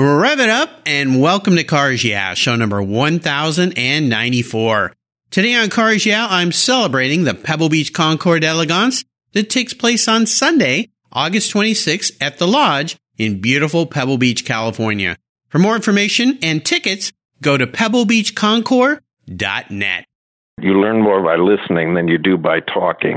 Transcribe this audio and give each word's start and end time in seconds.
Rev 0.00 0.38
it 0.38 0.48
up 0.48 0.70
and 0.86 1.20
welcome 1.20 1.56
to 1.56 1.64
Cars 1.64 2.04
Yeah, 2.04 2.34
show 2.34 2.54
number 2.54 2.80
1094. 2.80 4.92
Today 5.32 5.56
on 5.56 5.70
Cars 5.70 6.06
Yeah, 6.06 6.24
I'm 6.30 6.52
celebrating 6.52 7.24
the 7.24 7.34
Pebble 7.34 7.68
Beach 7.68 7.92
Concours 7.92 8.38
d'Elegance 8.38 9.04
that 9.32 9.50
takes 9.50 9.74
place 9.74 10.06
on 10.06 10.26
Sunday, 10.26 10.90
August 11.10 11.52
26th 11.52 12.12
at 12.20 12.38
the 12.38 12.46
Lodge 12.46 12.96
in 13.16 13.40
beautiful 13.40 13.86
Pebble 13.86 14.18
Beach, 14.18 14.44
California. 14.44 15.16
For 15.48 15.58
more 15.58 15.74
information 15.74 16.38
and 16.44 16.64
tickets, 16.64 17.12
go 17.42 17.56
to 17.56 17.66
pebblebeachconcours.net. 17.66 20.04
You 20.60 20.80
learn 20.80 21.02
more 21.02 21.24
by 21.24 21.34
listening 21.34 21.94
than 21.94 22.06
you 22.06 22.18
do 22.18 22.36
by 22.36 22.60
talking. 22.60 23.16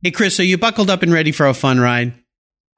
Hey, 0.00 0.12
Chris, 0.12 0.38
are 0.38 0.44
you 0.44 0.56
buckled 0.56 0.90
up 0.90 1.02
and 1.02 1.12
ready 1.12 1.32
for 1.32 1.46
a 1.46 1.54
fun 1.54 1.80
ride? 1.80 2.14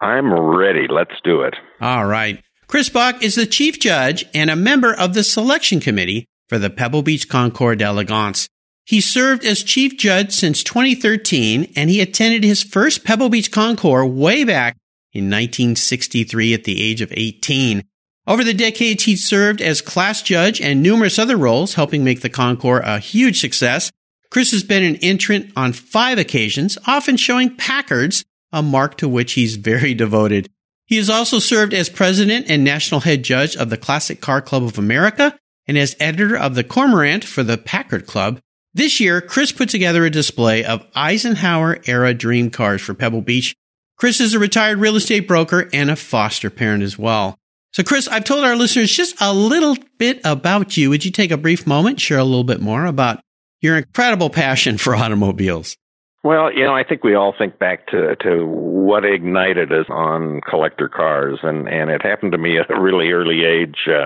I'm 0.00 0.32
ready. 0.32 0.86
Let's 0.88 1.20
do 1.22 1.42
it. 1.42 1.54
All 1.78 2.06
right. 2.06 2.42
Chris 2.66 2.88
Buck 2.88 3.22
is 3.22 3.34
the 3.34 3.44
chief 3.44 3.78
judge 3.78 4.24
and 4.32 4.48
a 4.48 4.56
member 4.56 4.94
of 4.94 5.12
the 5.12 5.22
selection 5.22 5.80
committee 5.80 6.24
for 6.48 6.58
the 6.58 6.70
Pebble 6.70 7.02
Beach 7.02 7.28
Concours 7.28 7.76
d'Elegance. 7.76 8.48
He 8.86 9.02
served 9.02 9.44
as 9.44 9.62
chief 9.62 9.98
judge 9.98 10.32
since 10.32 10.62
2013 10.62 11.74
and 11.76 11.90
he 11.90 12.00
attended 12.00 12.42
his 12.42 12.62
first 12.62 13.04
Pebble 13.04 13.28
Beach 13.28 13.52
Concours 13.52 14.10
way 14.10 14.42
back 14.44 14.78
in 15.12 15.24
1963 15.24 16.54
at 16.54 16.64
the 16.64 16.82
age 16.82 17.02
of 17.02 17.12
18. 17.14 17.84
Over 18.26 18.44
the 18.44 18.54
decades, 18.54 19.04
he 19.04 19.14
served 19.14 19.60
as 19.60 19.82
class 19.82 20.22
judge 20.22 20.58
and 20.58 20.82
numerous 20.82 21.18
other 21.18 21.36
roles, 21.36 21.74
helping 21.74 22.02
make 22.02 22.22
the 22.22 22.30
Concours 22.30 22.82
a 22.86 22.98
huge 22.98 23.42
success. 23.42 23.90
Chris 24.30 24.52
has 24.52 24.62
been 24.62 24.84
an 24.84 24.96
entrant 24.96 25.52
on 25.56 25.72
five 25.72 26.18
occasions, 26.18 26.78
often 26.86 27.16
showing 27.16 27.56
Packards, 27.56 28.24
a 28.52 28.62
mark 28.62 28.96
to 28.98 29.08
which 29.08 29.32
he's 29.32 29.56
very 29.56 29.92
devoted. 29.94 30.48
He 30.86 30.96
has 30.96 31.10
also 31.10 31.38
served 31.38 31.74
as 31.74 31.88
president 31.88 32.46
and 32.48 32.64
national 32.64 33.00
head 33.00 33.22
judge 33.22 33.56
of 33.56 33.70
the 33.70 33.76
Classic 33.76 34.20
Car 34.20 34.40
Club 34.40 34.62
of 34.62 34.78
America 34.78 35.38
and 35.66 35.78
as 35.78 35.96
editor 36.00 36.36
of 36.36 36.54
the 36.54 36.64
Cormorant 36.64 37.24
for 37.24 37.42
the 37.42 37.58
Packard 37.58 38.06
Club. 38.06 38.40
This 38.74 39.00
year, 39.00 39.20
Chris 39.20 39.52
put 39.52 39.68
together 39.68 40.04
a 40.04 40.10
display 40.10 40.64
of 40.64 40.86
Eisenhower 40.94 41.78
era 41.86 42.14
dream 42.14 42.50
cars 42.50 42.80
for 42.80 42.94
Pebble 42.94 43.22
Beach. 43.22 43.54
Chris 43.96 44.20
is 44.20 44.34
a 44.34 44.38
retired 44.38 44.78
real 44.78 44.96
estate 44.96 45.28
broker 45.28 45.68
and 45.72 45.90
a 45.90 45.96
foster 45.96 46.50
parent 46.50 46.82
as 46.82 46.98
well. 46.98 47.36
So, 47.72 47.82
Chris, 47.82 48.08
I've 48.08 48.24
told 48.24 48.44
our 48.44 48.56
listeners 48.56 48.92
just 48.92 49.14
a 49.20 49.32
little 49.32 49.76
bit 49.98 50.20
about 50.24 50.76
you. 50.76 50.90
Would 50.90 51.04
you 51.04 51.10
take 51.10 51.30
a 51.30 51.36
brief 51.36 51.66
moment, 51.66 52.00
share 52.00 52.18
a 52.18 52.24
little 52.24 52.44
bit 52.44 52.60
more 52.60 52.86
about 52.86 53.20
your 53.60 53.76
incredible 53.76 54.30
passion 54.30 54.78
for 54.78 54.94
automobiles? 54.94 55.76
Well, 56.22 56.52
you 56.52 56.64
know, 56.64 56.74
I 56.74 56.84
think 56.84 57.02
we 57.02 57.14
all 57.14 57.34
think 57.36 57.58
back 57.58 57.86
to 57.88 58.14
to 58.16 58.46
what 58.46 59.06
ignited 59.06 59.72
us 59.72 59.86
on 59.88 60.42
collector 60.48 60.88
cars, 60.88 61.38
and 61.42 61.66
and 61.68 61.90
it 61.90 62.02
happened 62.02 62.32
to 62.32 62.38
me 62.38 62.58
at 62.58 62.70
a 62.70 62.78
really 62.78 63.10
early 63.10 63.44
age. 63.44 63.88
Uh, 63.88 64.04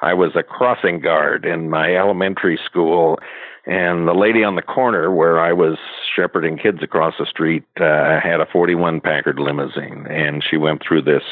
I 0.00 0.14
was 0.14 0.32
a 0.34 0.42
crossing 0.42 1.00
guard 1.00 1.44
in 1.44 1.68
my 1.68 1.94
elementary 1.94 2.58
school, 2.64 3.18
and 3.70 4.08
the 4.08 4.14
lady 4.14 4.42
on 4.42 4.56
the 4.56 4.62
corner 4.62 5.14
where 5.14 5.38
I 5.38 5.52
was 5.52 5.78
shepherding 6.16 6.58
kids 6.58 6.78
across 6.82 7.14
the 7.20 7.24
street 7.24 7.62
uh, 7.80 8.18
had 8.20 8.40
a 8.40 8.46
41 8.52 9.00
Packard 9.00 9.38
limousine, 9.38 10.08
and 10.10 10.42
she 10.42 10.56
went 10.56 10.82
through 10.82 11.02
this 11.02 11.22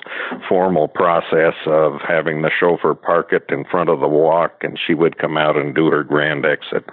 formal 0.49 0.87
process 0.87 1.55
of 1.67 2.01
having 2.07 2.43
the 2.43 2.51
chauffeur 2.57 2.95
park 2.95 3.33
it 3.33 3.47
in 3.49 3.65
front 3.65 3.91
of 3.91 3.99
the 3.99 4.07
walk, 4.07 4.63
and 4.63 4.79
she 4.79 4.95
would 4.95 5.19
come 5.19 5.37
out 5.37 5.57
and 5.57 5.75
do 5.75 5.89
her 5.89 6.05
grand 6.05 6.47
exit. 6.47 6.89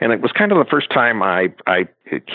And 0.00 0.12
it 0.12 0.20
was 0.20 0.32
kind 0.32 0.50
of 0.50 0.58
the 0.58 0.68
first 0.68 0.90
time 0.90 1.22
I 1.22 1.54
I 1.68 1.86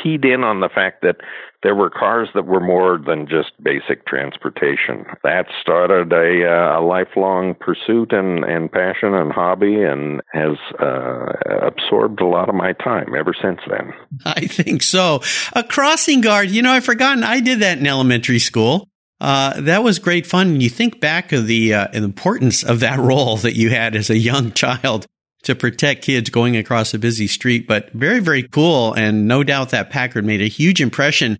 keyed 0.03 0.25
in 0.25 0.43
on 0.43 0.59
the 0.59 0.69
fact 0.69 1.01
that 1.01 1.17
there 1.63 1.75
were 1.75 1.89
cars 1.89 2.27
that 2.35 2.45
were 2.45 2.59
more 2.59 2.99
than 3.03 3.25
just 3.25 3.51
basic 3.63 4.05
transportation. 4.05 5.05
That 5.23 5.45
started 5.61 6.11
a, 6.11 6.45
uh, 6.45 6.79
a 6.79 6.81
lifelong 6.81 7.55
pursuit 7.55 8.11
and, 8.11 8.43
and 8.43 8.69
passion 8.71 9.13
and 9.13 9.31
hobby 9.31 9.81
and 9.81 10.21
has 10.33 10.57
uh, 10.79 11.31
absorbed 11.65 12.19
a 12.19 12.25
lot 12.25 12.49
of 12.49 12.55
my 12.55 12.73
time 12.73 13.15
ever 13.17 13.33
since 13.41 13.59
then. 13.69 13.93
I 14.25 14.47
think 14.47 14.83
so. 14.83 15.21
A 15.53 15.63
crossing 15.63 16.21
guard, 16.21 16.51
you 16.51 16.61
know, 16.61 16.71
I've 16.71 16.85
forgotten 16.85 17.23
I 17.23 17.39
did 17.39 17.59
that 17.59 17.79
in 17.79 17.87
elementary 17.87 18.39
school. 18.39 18.89
Uh, 19.21 19.61
that 19.61 19.83
was 19.83 19.99
great 19.99 20.27
fun. 20.27 20.47
And 20.47 20.63
you 20.63 20.69
think 20.69 20.99
back 20.99 21.31
of 21.31 21.47
the 21.47 21.73
uh, 21.73 21.87
importance 21.93 22.61
of 22.61 22.81
that 22.81 22.99
role 22.99 23.37
that 23.37 23.55
you 23.55 23.69
had 23.69 23.95
as 23.95 24.09
a 24.09 24.17
young 24.17 24.51
child 24.51 25.07
to 25.43 25.55
protect 25.55 26.03
kids 26.03 26.29
going 26.29 26.57
across 26.57 26.93
a 26.93 26.99
busy 26.99 27.27
street, 27.27 27.67
but 27.67 27.91
very, 27.91 28.19
very 28.19 28.43
cool. 28.43 28.93
And 28.93 29.27
no 29.27 29.43
doubt 29.43 29.69
that 29.69 29.89
Packard 29.89 30.25
made 30.25 30.41
a 30.41 30.47
huge 30.47 30.81
impression 30.81 31.37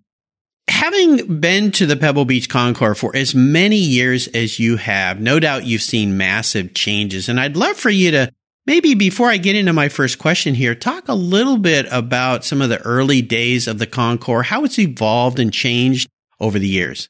having 0.68 1.40
been 1.40 1.72
to 1.72 1.86
the 1.86 1.96
Pebble 1.96 2.25
Beach 2.25 2.50
Concours 2.50 3.00
for 3.00 3.16
as 3.16 3.36
many 3.36 3.78
years 3.78 4.28
as 4.28 4.59
you 4.59 4.78
have, 4.78 5.19
no 5.19 5.40
doubt 5.40 5.66
you've 5.66 5.81
seen 5.81 6.18
massive 6.18 6.74
changes. 6.74 7.30
And 7.30 7.40
I'd 7.40 7.58
love 7.58 7.78
for 7.78 7.90
you 7.90 8.12
to 8.12 8.31
maybe 8.66 8.96
before 8.96 9.30
I 9.30 9.38
get 9.38 9.56
into 9.56 9.74
my 9.74 9.90
first 9.90 10.20
question 10.20 10.56
here, 10.56 10.75
talk 10.75 11.08
a 11.08 11.14
little 11.14 11.58
bit 11.58 11.85
about 11.91 12.46
some 12.46 12.62
of 12.62 12.70
the 12.70 12.81
early 12.81 13.22
days 13.22 13.68
of 13.68 13.80
the 13.80 13.88
Concours, 13.88 14.47
how 14.47 14.64
it's 14.64 14.80
evolved 14.80 15.40
and 15.40 15.52
changed 15.52 16.09
over 16.40 16.59
the 16.59 16.68
years 16.68 17.09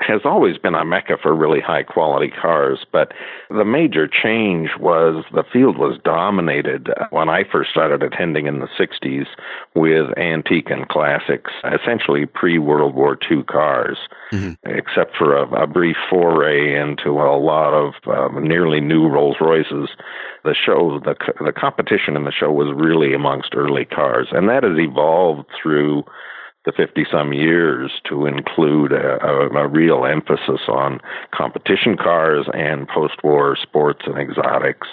has 0.00 0.22
always 0.24 0.56
been 0.56 0.74
a 0.74 0.84
mecca 0.84 1.16
for 1.20 1.34
really 1.34 1.60
high 1.60 1.82
quality 1.82 2.30
cars, 2.30 2.86
but 2.90 3.12
the 3.50 3.64
major 3.64 4.08
change 4.08 4.70
was 4.78 5.24
the 5.32 5.44
field 5.52 5.76
was 5.76 5.98
dominated 6.02 6.88
when 7.10 7.28
I 7.28 7.44
first 7.44 7.70
started 7.70 8.02
attending 8.02 8.46
in 8.46 8.60
the 8.60 8.68
60s 8.78 9.26
with 9.74 10.16
antique 10.18 10.70
and 10.70 10.88
classics, 10.88 11.50
essentially 11.64 12.24
pre 12.24 12.58
World 12.58 12.94
War 12.94 13.18
II 13.30 13.42
cars, 13.42 13.98
mm-hmm. 14.32 14.52
except 14.64 15.16
for 15.16 15.36
a, 15.36 15.64
a, 15.64 15.66
brief 15.66 15.96
foray 16.08 16.80
into 16.80 17.10
a 17.10 17.36
lot 17.38 17.74
of 17.74 17.94
uh, 18.06 18.40
nearly 18.40 18.80
new 18.80 19.06
Rolls 19.06 19.36
Royces. 19.40 19.90
The 20.44 20.54
show, 20.54 20.98
the 21.04 21.14
the 21.44 21.52
competition 21.52 22.16
in 22.16 22.24
the 22.24 22.32
show 22.32 22.50
was 22.50 22.72
really 22.74 23.12
amongst 23.12 23.54
early 23.54 23.84
cars, 23.84 24.28
and 24.32 24.48
that 24.48 24.62
has 24.62 24.78
evolved 24.78 25.46
through 25.62 26.04
the 26.64 26.72
50 26.76 27.06
some 27.10 27.32
years 27.32 27.90
to 28.08 28.26
include 28.26 28.92
a, 28.92 29.24
a, 29.24 29.48
a, 29.48 29.68
real 29.68 30.04
emphasis 30.04 30.60
on 30.68 31.00
competition 31.34 31.96
cars 31.96 32.46
and 32.52 32.86
post 32.86 33.14
war 33.24 33.56
sports 33.60 34.00
and 34.04 34.18
exotics. 34.18 34.86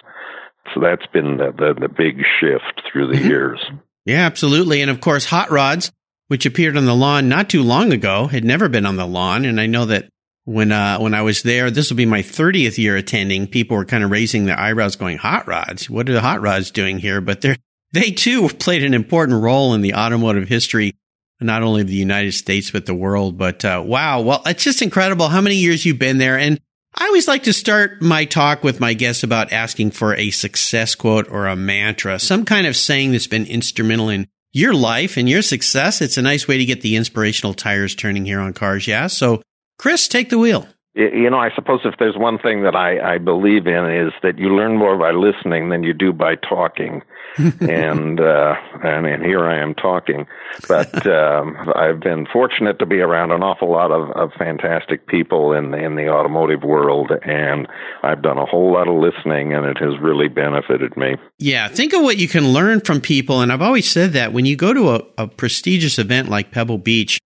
So 0.73 0.79
that's 0.81 1.05
been 1.07 1.38
the, 1.38 1.51
the, 1.51 1.88
the 1.88 1.89
big 1.89 2.23
shift 2.39 2.81
through 2.91 3.07
the 3.07 3.16
mm-hmm. 3.16 3.28
years. 3.28 3.59
Yeah, 4.05 4.25
absolutely. 4.25 4.81
And 4.81 4.89
of 4.89 5.01
course, 5.01 5.25
hot 5.25 5.51
rods, 5.51 5.91
which 6.28 6.45
appeared 6.45 6.78
on 6.78 6.85
the 6.85 6.95
lawn 6.95 7.28
not 7.28 7.50
too 7.50 7.63
long 7.63 7.91
ago, 7.91 8.28
had 8.28 8.45
never 8.45 8.69
been 8.69 8.85
on 8.85 8.95
the 8.95 9.05
lawn. 9.05 9.44
And 9.44 9.59
I 9.59 9.66
know 9.66 9.85
that 9.85 10.07
when, 10.45 10.72
uh, 10.72 10.99
when 10.99 11.13
I 11.13 11.22
was 11.22 11.44
there, 11.44 11.69
this 11.69 11.89
will 11.89 11.97
be 11.97 12.05
my 12.05 12.22
30th 12.22 12.78
year 12.78 12.95
attending, 12.95 13.47
people 13.47 13.75
were 13.75 13.84
kind 13.84 14.05
of 14.05 14.11
raising 14.11 14.45
their 14.45 14.57
eyebrows 14.57 14.95
going, 14.95 15.17
hot 15.17 15.45
rods? 15.47 15.89
What 15.89 16.07
are 16.07 16.13
the 16.13 16.22
hot 16.22 16.39
rods 16.39 16.72
doing 16.72 16.99
here? 16.99 17.19
But 17.19 17.41
they're, 17.41 17.57
they 17.91 18.11
too 18.11 18.47
played 18.47 18.85
an 18.85 18.94
important 18.94 19.41
role 19.41 19.73
in 19.73 19.81
the 19.81 19.95
automotive 19.95 20.47
history 20.47 20.94
not 21.40 21.64
only 21.64 21.84
the 21.84 21.94
United 21.94 22.34
States, 22.34 22.72
but 22.72 22.86
the 22.86 22.96
world. 22.96 23.38
But 23.38 23.64
uh, 23.64 23.84
wow, 23.86 24.22
well, 24.22 24.42
it's 24.46 24.64
just 24.64 24.81
incredible 24.81 25.28
how 25.28 25.42
many 25.42 25.56
years 25.56 25.86
you've 25.86 26.00
been 26.00 26.18
there. 26.18 26.38
And 26.38 26.59
I 26.96 27.06
always 27.06 27.28
like 27.28 27.44
to 27.44 27.53
start 27.53 28.02
my 28.02 28.25
talk 28.25 28.64
with 28.64 28.79
my 28.79 28.94
guests 28.94 29.23
about 29.23 29.52
asking 29.52 29.91
for 29.91 30.16
a 30.16 30.32
success 30.32 30.96
quote 30.96 31.29
or 31.29 31.46
a 31.46 31.56
mantra, 31.56 32.17
some 32.20 32.44
kind 32.44 32.66
of 32.66 32.76
saying 32.76 33.11
that's 33.11 33.28
been 33.28 33.46
instrumental 33.46 34.09
in 34.09 34.28
your 34.52 34.73
life 34.73 35.17
and 35.17 35.29
your 35.29 35.44
success. 35.44 36.02
It's 36.02 36.17
a 36.17 36.22
nice 36.23 36.47
way 36.47 36.58
to 36.58 36.66
get 36.66 36.82
the 36.82 36.96
inspirational 36.96 37.53
tires 37.53 37.94
turning 37.94 38.26
here 38.26 38.40
on 38.40 38.53
Cars. 38.53 38.88
Yeah. 38.88 39.08
So, 39.08 39.44
Chris, 39.78 40.08
take 40.08 40.29
the 40.29 40.40
wheel. 40.40 40.67
You 40.97 41.29
know, 41.29 41.38
I 41.38 41.53
suppose 41.53 41.82
if 41.85 41.94
there's 41.99 42.17
one 42.17 42.40
thing 42.40 42.64
that 42.64 42.76
I, 42.76 43.16
I 43.16 43.17
believe 43.20 43.67
in 43.67 43.85
is 43.85 44.14
that 44.23 44.40
you 44.40 44.49
learn 44.55 44.78
more 44.78 44.97
by 44.97 45.11
listening 45.11 45.70
than 45.70 45.84
you 45.84 45.94
do 45.94 46.11
by 46.11 46.35
talking. 46.35 47.03
and, 47.38 48.20
uh, 48.20 48.55
and 48.84 49.05
and 49.05 49.23
here 49.23 49.46
I 49.46 49.61
am 49.61 49.76
talking, 49.76 50.26
but 50.67 51.05
um, 51.14 51.55
I've 51.76 51.99
been 51.99 52.26
fortunate 52.26 52.79
to 52.79 52.88
be 52.88 52.99
around 52.99 53.32
an 53.32 53.44
awful 53.44 53.70
lot 53.70 53.91
of, 53.91 54.09
of 54.11 54.32
fantastic 54.40 55.05
people 55.05 55.53
in 55.53 55.72
in 55.76 55.96
the 55.96 56.09
automotive 56.09 56.64
world, 56.64 57.11
and 57.23 57.67
I've 58.02 58.23
done 58.23 58.40
a 58.40 58.46
whole 58.46 58.73
lot 58.73 58.88
of 58.88 58.96
listening, 58.96 59.53
and 59.53 59.67
it 59.67 59.78
has 59.78 59.99
really 60.02 60.29
benefited 60.29 60.97
me. 60.97 61.17
Yeah, 61.38 61.67
think 61.67 61.94
of 61.94 62.02
what 62.02 62.17
you 62.17 62.28
can 62.28 62.53
learn 62.53 62.82
from 62.82 63.02
people, 63.02 63.41
and 63.41 63.53
I've 63.53 63.61
always 63.61 63.88
said 63.88 64.14
that 64.14 64.34
when 64.34 64.47
you 64.47 64.55
go 64.55 64.73
to 64.73 64.90
a, 64.96 65.02
a 65.20 65.28
prestigious 65.28 65.99
event 65.99 66.29
like 66.29 66.49
Pebble 66.49 66.79
Beach, 66.79 67.20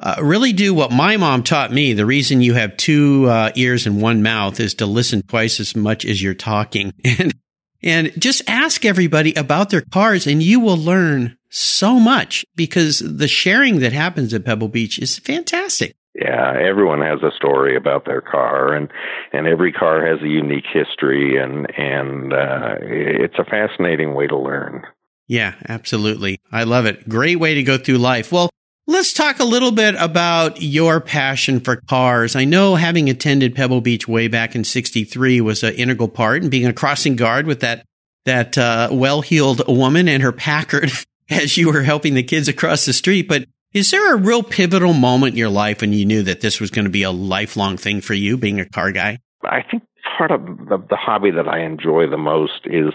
uh, 0.00 0.16
really 0.20 0.52
do 0.52 0.72
what 0.72 0.90
my 0.90 1.16
mom 1.16 1.42
taught 1.42 1.70
me. 1.70 1.92
The 1.92 2.06
reason 2.06 2.40
you 2.40 2.54
have 2.54 2.76
two 2.76 3.28
uh, 3.28 3.52
ears 3.54 3.86
and 3.86 4.00
one 4.00 4.22
mouth 4.22 4.58
is 4.58 4.74
to 4.74 4.86
listen 4.86 5.22
twice 5.22 5.60
as 5.60 5.76
much 5.76 6.04
as 6.04 6.22
you're 6.22 6.34
talking. 6.34 6.92
And, 7.18 7.34
and 7.82 8.12
just 8.20 8.42
ask 8.46 8.84
everybody 8.84 9.32
about 9.34 9.70
their 9.70 9.80
cars 9.80 10.26
and 10.26 10.42
you 10.42 10.60
will 10.60 10.76
learn 10.76 11.38
so 11.48 11.98
much 11.98 12.44
because 12.54 12.98
the 12.98 13.26
sharing 13.28 13.80
that 13.80 13.92
happens 13.92 14.34
at 14.34 14.44
Pebble 14.44 14.68
Beach 14.68 14.98
is 14.98 15.18
fantastic. 15.18 15.94
Yeah, 16.14 16.54
everyone 16.60 17.00
has 17.00 17.22
a 17.22 17.34
story 17.36 17.76
about 17.76 18.04
their 18.04 18.20
car, 18.20 18.74
and 18.74 18.90
and 19.32 19.46
every 19.46 19.72
car 19.72 20.04
has 20.04 20.20
a 20.20 20.28
unique 20.28 20.66
history, 20.72 21.40
and 21.40 21.66
and 21.78 22.32
uh, 22.32 22.74
it's 22.82 23.38
a 23.38 23.44
fascinating 23.44 24.14
way 24.14 24.26
to 24.26 24.36
learn. 24.36 24.82
Yeah, 25.28 25.54
absolutely. 25.68 26.40
I 26.50 26.64
love 26.64 26.86
it. 26.86 27.08
Great 27.08 27.38
way 27.38 27.54
to 27.54 27.62
go 27.62 27.78
through 27.78 27.98
life. 27.98 28.32
Well, 28.32 28.50
let's 28.90 29.12
talk 29.12 29.38
a 29.38 29.44
little 29.44 29.70
bit 29.70 29.94
about 29.98 30.60
your 30.60 31.00
passion 31.00 31.60
for 31.60 31.76
cars. 31.76 32.34
I 32.34 32.44
know 32.44 32.74
having 32.74 33.08
attended 33.08 33.54
Pebble 33.54 33.80
Beach 33.80 34.08
way 34.08 34.26
back 34.26 34.56
in 34.56 34.64
63 34.64 35.40
was 35.40 35.62
an 35.62 35.74
integral 35.74 36.08
part 36.08 36.42
and 36.42 36.50
being 36.50 36.66
a 36.66 36.72
crossing 36.72 37.14
guard 37.14 37.46
with 37.46 37.60
that, 37.60 37.86
that, 38.24 38.58
uh, 38.58 38.88
well-heeled 38.90 39.62
woman 39.68 40.08
and 40.08 40.24
her 40.24 40.32
Packard 40.32 40.90
as 41.30 41.56
you 41.56 41.72
were 41.72 41.82
helping 41.82 42.14
the 42.14 42.24
kids 42.24 42.48
across 42.48 42.84
the 42.84 42.92
street. 42.92 43.28
But 43.28 43.44
is 43.72 43.92
there 43.92 44.12
a 44.12 44.18
real 44.18 44.42
pivotal 44.42 44.92
moment 44.92 45.34
in 45.34 45.38
your 45.38 45.50
life 45.50 45.82
when 45.82 45.92
you 45.92 46.04
knew 46.04 46.24
that 46.24 46.40
this 46.40 46.58
was 46.58 46.72
going 46.72 46.86
to 46.86 46.90
be 46.90 47.04
a 47.04 47.12
lifelong 47.12 47.76
thing 47.76 48.00
for 48.00 48.14
you, 48.14 48.36
being 48.36 48.58
a 48.58 48.68
car 48.68 48.90
guy? 48.90 49.18
I 49.44 49.62
think 49.70 49.84
part 50.18 50.32
of 50.32 50.44
the, 50.44 50.78
the 50.90 50.96
hobby 50.96 51.30
that 51.30 51.46
I 51.46 51.60
enjoy 51.60 52.08
the 52.10 52.18
most 52.18 52.66
is 52.66 52.92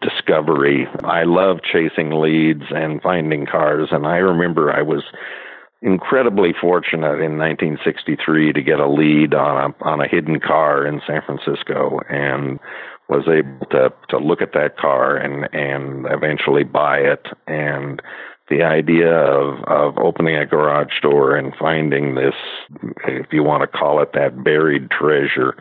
discovery. 0.00 0.86
I 1.04 1.24
love 1.24 1.58
chasing 1.62 2.10
leads 2.10 2.64
and 2.70 3.02
finding 3.02 3.46
cars, 3.46 3.88
and 3.90 4.06
I 4.06 4.16
remember 4.16 4.72
I 4.72 4.82
was 4.82 5.02
incredibly 5.80 6.52
fortunate 6.60 7.20
in 7.20 7.38
1963 7.38 8.52
to 8.52 8.62
get 8.62 8.80
a 8.80 8.88
lead 8.88 9.34
on 9.34 9.70
a 9.70 9.84
on 9.84 10.00
a 10.00 10.08
hidden 10.08 10.40
car 10.40 10.86
in 10.86 11.00
San 11.06 11.22
Francisco 11.24 12.00
and 12.08 12.58
was 13.08 13.24
able 13.28 13.66
to 13.66 13.92
to 14.08 14.18
look 14.18 14.42
at 14.42 14.52
that 14.54 14.76
car 14.76 15.16
and 15.16 15.48
and 15.52 16.06
eventually 16.10 16.64
buy 16.64 16.98
it 16.98 17.26
and 17.46 18.02
the 18.50 18.62
idea 18.62 19.12
of 19.12 19.62
of 19.66 19.98
opening 19.98 20.36
a 20.36 20.46
garage 20.46 21.00
door 21.02 21.36
and 21.36 21.54
finding 21.58 22.14
this 22.14 22.34
if 23.06 23.26
you 23.32 23.42
want 23.42 23.60
to 23.62 23.78
call 23.78 24.02
it 24.02 24.12
that 24.14 24.42
buried 24.42 24.90
treasure 24.90 25.56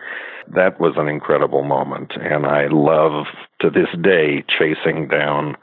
that 0.54 0.80
was 0.80 0.94
an 0.98 1.08
incredible 1.08 1.64
moment 1.64 2.14
and 2.16 2.46
I 2.46 2.68
love 2.72 3.26
to 3.62 3.70
this 3.70 3.90
day 4.02 4.44
chasing 4.58 5.08
down 5.08 5.56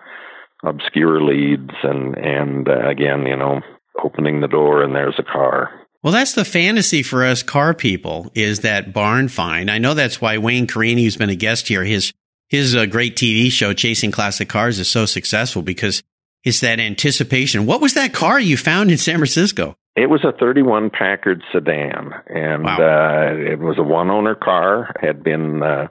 obscure 0.65 1.23
leads 1.23 1.75
and 1.83 2.17
and 2.17 2.69
uh, 2.69 2.89
again 2.89 3.27
you 3.27 3.37
know 3.37 3.61
opening 4.03 4.41
the 4.41 4.49
door 4.49 4.83
and 4.83 4.95
there's 4.95 5.19
a 5.19 5.23
car 5.23 5.71
well, 6.03 6.13
that's 6.13 6.35
the 6.35 6.45
fantasy 6.45 7.03
for 7.03 7.25
us 7.25 7.43
car 7.43 7.73
people 7.73 8.31
is 8.35 8.61
that 8.61 8.93
barn 8.93 9.29
find. 9.29 9.71
I 9.71 9.79
know 9.79 9.95
that's 9.95 10.21
why 10.21 10.37
Wayne 10.37 10.67
Carini, 10.67 11.03
who's 11.03 11.17
been 11.17 11.31
a 11.31 11.35
guest 11.35 11.67
here, 11.67 11.83
his 11.83 12.13
his 12.51 12.77
uh, 12.77 12.85
great 12.85 13.17
TV 13.17 13.51
show 13.51 13.73
Chasing 13.73 14.13
Classic 14.13 14.47
Cars 14.47 14.79
is 14.79 14.87
so 14.87 15.07
successful 15.07 15.63
because 15.63 16.03
it's 16.45 16.61
that 16.61 16.79
anticipation. 16.79 17.67
What 17.67 17.81
was 17.81 17.95
that 17.95 18.13
car 18.13 18.39
you 18.39 18.57
found 18.57 18.91
in 18.91 18.99
San 18.99 19.17
Francisco? 19.17 19.77
It 19.97 20.11
was 20.11 20.25
a 20.25 20.33
31 20.33 20.91
Packard 20.91 21.43
sedan, 21.53 22.13
and 22.27 22.65
wow. 22.65 22.77
uh, 22.77 23.35
it 23.35 23.61
was 23.61 23.79
a 23.79 23.83
one 23.83 24.11
owner 24.11 24.35
car. 24.35 24.93
Had 25.01 25.23
been 25.23 25.63
uh, 25.63 25.87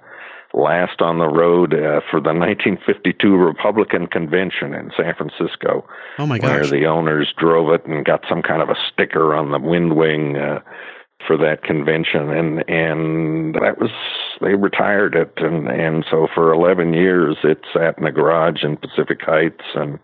last 0.53 1.01
on 1.01 1.19
the 1.19 1.27
road 1.27 1.73
uh, 1.73 2.01
for 2.11 2.19
the 2.19 2.33
1952 2.35 3.35
Republican 3.35 4.07
convention 4.07 4.73
in 4.73 4.91
San 4.95 5.13
Francisco. 5.15 5.87
Oh 6.19 6.25
my 6.25 6.37
gosh! 6.37 6.49
Where 6.49 6.79
the 6.79 6.85
owners 6.85 7.33
drove 7.37 7.73
it 7.73 7.85
and 7.85 8.05
got 8.05 8.25
some 8.27 8.41
kind 8.41 8.61
of 8.61 8.69
a 8.69 8.75
sticker 8.91 9.33
on 9.33 9.51
the 9.51 9.59
wind 9.59 9.95
wing 9.95 10.35
uh, 10.35 10.59
for 11.25 11.37
that 11.37 11.63
convention, 11.63 12.29
and 12.29 12.69
and 12.69 13.55
that 13.55 13.79
was 13.79 13.91
they 14.41 14.55
retired 14.55 15.15
it, 15.15 15.31
and 15.37 15.67
and 15.69 16.05
so 16.11 16.27
for 16.33 16.51
11 16.51 16.93
years 16.93 17.37
it 17.43 17.61
sat 17.73 17.97
in 17.97 18.05
a 18.05 18.11
garage 18.11 18.63
in 18.63 18.75
Pacific 18.75 19.21
Heights, 19.21 19.63
and 19.75 19.97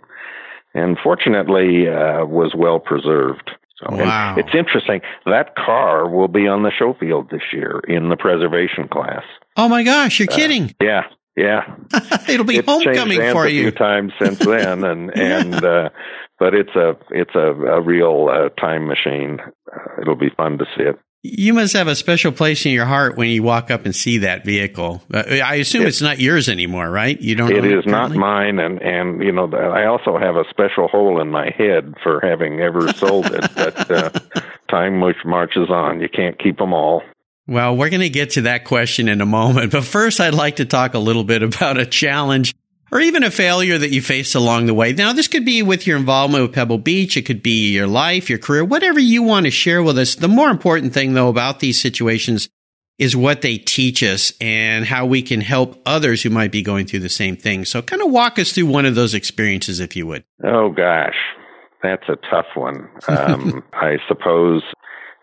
and 0.80 0.98
fortunately 1.04 1.88
uh, 1.88 2.26
was 2.26 2.54
well 2.56 2.80
preserved. 2.80 3.52
So, 3.78 3.96
wow. 3.96 4.36
It's 4.38 4.54
interesting. 4.54 5.02
That 5.26 5.56
car 5.56 6.10
will 6.10 6.28
be 6.28 6.48
on 6.48 6.64
the 6.64 6.72
show 6.72 6.94
field 7.00 7.30
this 7.30 7.42
year 7.54 7.82
in 7.88 8.10
the 8.10 8.18
preservation 8.18 8.88
class. 8.90 9.24
Oh 9.56 9.70
my 9.70 9.84
gosh, 9.84 10.20
you're 10.20 10.32
uh, 10.32 10.36
kidding. 10.36 10.76
Yeah. 10.82 11.04
Yeah. 11.38 11.76
It'll 12.28 12.46
be 12.46 12.58
it's 12.58 12.68
homecoming 12.68 13.32
for 13.32 13.48
you. 13.48 13.62
A 13.62 13.64
few 13.64 13.72
times 13.72 14.12
since 14.22 14.40
then 14.46 14.84
and 14.84 15.12
yeah. 15.16 15.40
and 15.40 15.64
uh 15.64 15.90
but 16.38 16.54
it's 16.54 16.76
a 16.76 16.98
it's 17.12 17.36
a, 17.36 17.40
a 17.40 17.82
real 17.82 18.30
uh, 18.30 18.50
time 18.60 18.88
machine. 18.88 19.40
Uh, 19.72 20.02
it'll 20.02 20.16
be 20.16 20.32
fun 20.36 20.58
to 20.58 20.66
see 20.76 20.84
it. 20.84 21.00
You 21.22 21.54
must 21.54 21.74
have 21.74 21.88
a 21.88 21.96
special 21.96 22.32
place 22.32 22.66
in 22.66 22.72
your 22.72 22.86
heart 22.86 23.18
when 23.18 23.28
you 23.28 23.44
walk 23.44 23.72
up 23.72 23.84
and 23.84 23.94
see 23.94 24.20
that 24.20 24.46
vehicle. 24.46 25.04
Uh, 25.14 25.24
I 25.44 25.56
assume 25.56 25.82
it, 25.82 25.90
it's 25.90 26.02
not 26.02 26.20
yours 26.20 26.48
anymore, 26.48 26.90
right? 26.90 27.20
You 27.20 27.36
don't. 27.36 27.52
It 27.52 27.66
is 27.66 27.86
not 27.86 28.12
mine, 28.12 28.58
and 28.60 28.82
and 28.82 29.22
you 29.22 29.34
know 29.34 29.52
I 29.54 29.86
also 29.86 30.18
have 30.18 30.38
a 30.38 30.46
special 30.50 30.88
hole 30.88 31.20
in 31.20 31.30
my 31.30 31.54
head 31.58 31.96
for 32.04 32.22
having 32.22 32.62
ever 32.62 32.94
sold 32.94 33.26
it. 33.26 33.42
but 33.54 33.92
uh, 33.92 34.10
time 34.70 35.02
which 35.02 35.18
marches 35.26 35.70
on, 35.70 36.00
you 36.00 36.08
can't 36.08 36.40
keep 36.40 36.58
them 36.58 36.74
all. 36.74 37.04
Well, 37.48 37.76
we're 37.76 37.90
going 37.90 38.02
to 38.02 38.10
get 38.10 38.32
to 38.32 38.42
that 38.42 38.64
question 38.64 39.10
in 39.10 39.22
a 39.22 39.26
moment. 39.26 39.72
But 39.72 39.84
first, 39.84 40.22
I'd 40.22 40.36
like 40.36 40.58
to 40.58 40.66
talk 40.66 40.94
a 40.94 41.00
little 41.00 41.24
bit 41.24 41.42
about 41.44 41.78
a 41.78 41.86
challenge 41.86 42.54
or 42.92 43.00
even 43.00 43.24
a 43.24 43.32
failure 43.32 43.78
that 43.78 43.92
you 43.92 44.02
faced 44.02 44.36
along 44.36 44.66
the 44.66 44.74
way. 44.74 44.94
Now, 44.94 45.14
this 45.14 45.28
could 45.28 45.46
be 45.46 45.62
with 45.62 45.86
your 45.86 45.98
involvement 45.98 46.44
with 46.44 46.54
Pebble 46.54 46.78
Beach. 46.78 47.18
It 47.18 47.26
could 47.26 47.44
be 47.44 47.72
your 47.72 47.88
life, 47.88 48.30
your 48.30 48.40
career, 48.40 48.64
whatever 48.64 49.00
you 49.00 49.24
want 49.24 49.46
to 49.46 49.52
share 49.52 49.84
with 49.84 49.98
us. 49.98 50.16
The 50.16 50.28
more 50.28 50.50
important 50.50 50.94
thing, 50.94 51.14
though, 51.14 51.30
about 51.30 51.60
these 51.60 51.80
situations 51.80 52.50
is 52.98 53.16
what 53.16 53.42
they 53.42 53.58
teach 53.58 54.04
us 54.04 54.34
and 54.42 54.86
how 54.86 55.06
we 55.06 55.22
can 55.22 55.40
help 55.40 55.82
others 55.86 56.22
who 56.22 56.30
might 56.30 56.52
be 56.52 56.62
going 56.62 56.86
through 56.86 57.00
the 57.00 57.10
same 57.10 57.38
thing. 57.38 57.64
So 57.64 57.82
kind 57.82 58.02
of 58.02 58.12
walk 58.12 58.38
us 58.38 58.52
through 58.52 58.66
one 58.66 58.86
of 58.86 58.96
those 58.96 59.14
experiences, 59.14 59.80
if 59.80 59.96
you 59.96 60.06
would. 60.08 60.26
Oh, 60.44 60.70
gosh. 60.70 61.16
That's 61.82 62.04
a 62.10 62.18
tough 62.30 62.48
one. 62.56 62.90
Um, 63.08 63.64
I 63.74 63.98
suppose 64.08 64.62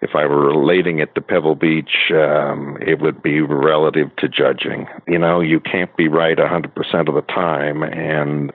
if 0.03 0.11
I 0.15 0.27
were 0.27 0.47
relating 0.47 0.99
it 0.99 1.15
to 1.15 1.21
Pebble 1.21 1.55
Beach, 1.55 2.11
um, 2.13 2.77
it 2.81 3.01
would 3.01 3.23
be 3.23 3.41
relative 3.41 4.15
to 4.17 4.29
judging. 4.29 4.87
You 5.09 5.19
know, 5.19 5.41
you 5.41 5.61
can't 5.61 5.95
be 5.97 6.09
right 6.09 6.37
100% 6.37 7.09
of 7.09 7.15
the 7.15 7.25
time, 7.33 7.83
and 7.83 8.53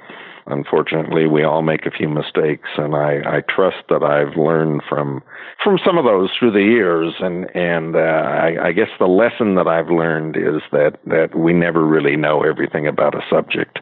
unfortunately, 0.47 1.27
we 1.27 1.43
all 1.43 1.61
make 1.61 1.85
a 1.85 1.91
few 1.91 2.09
mistakes. 2.09 2.69
And 2.77 2.95
I, 2.95 3.21
I 3.25 3.41
trust 3.49 3.83
that 3.89 4.03
I've 4.03 4.37
learned 4.37 4.81
from 4.87 5.23
from 5.63 5.77
some 5.85 5.97
of 5.97 6.05
those 6.05 6.29
through 6.37 6.51
the 6.51 6.63
years. 6.63 7.13
And 7.19 7.49
and 7.55 7.95
uh, 7.95 7.99
I, 7.99 8.67
I 8.67 8.71
guess 8.71 8.89
the 8.99 9.07
lesson 9.07 9.55
that 9.55 9.67
I've 9.67 9.89
learned 9.89 10.35
is 10.37 10.61
that 10.71 10.99
that 11.05 11.35
we 11.35 11.53
never 11.53 11.85
really 11.85 12.15
know 12.15 12.43
everything 12.43 12.87
about 12.87 13.15
a 13.15 13.25
subject. 13.29 13.79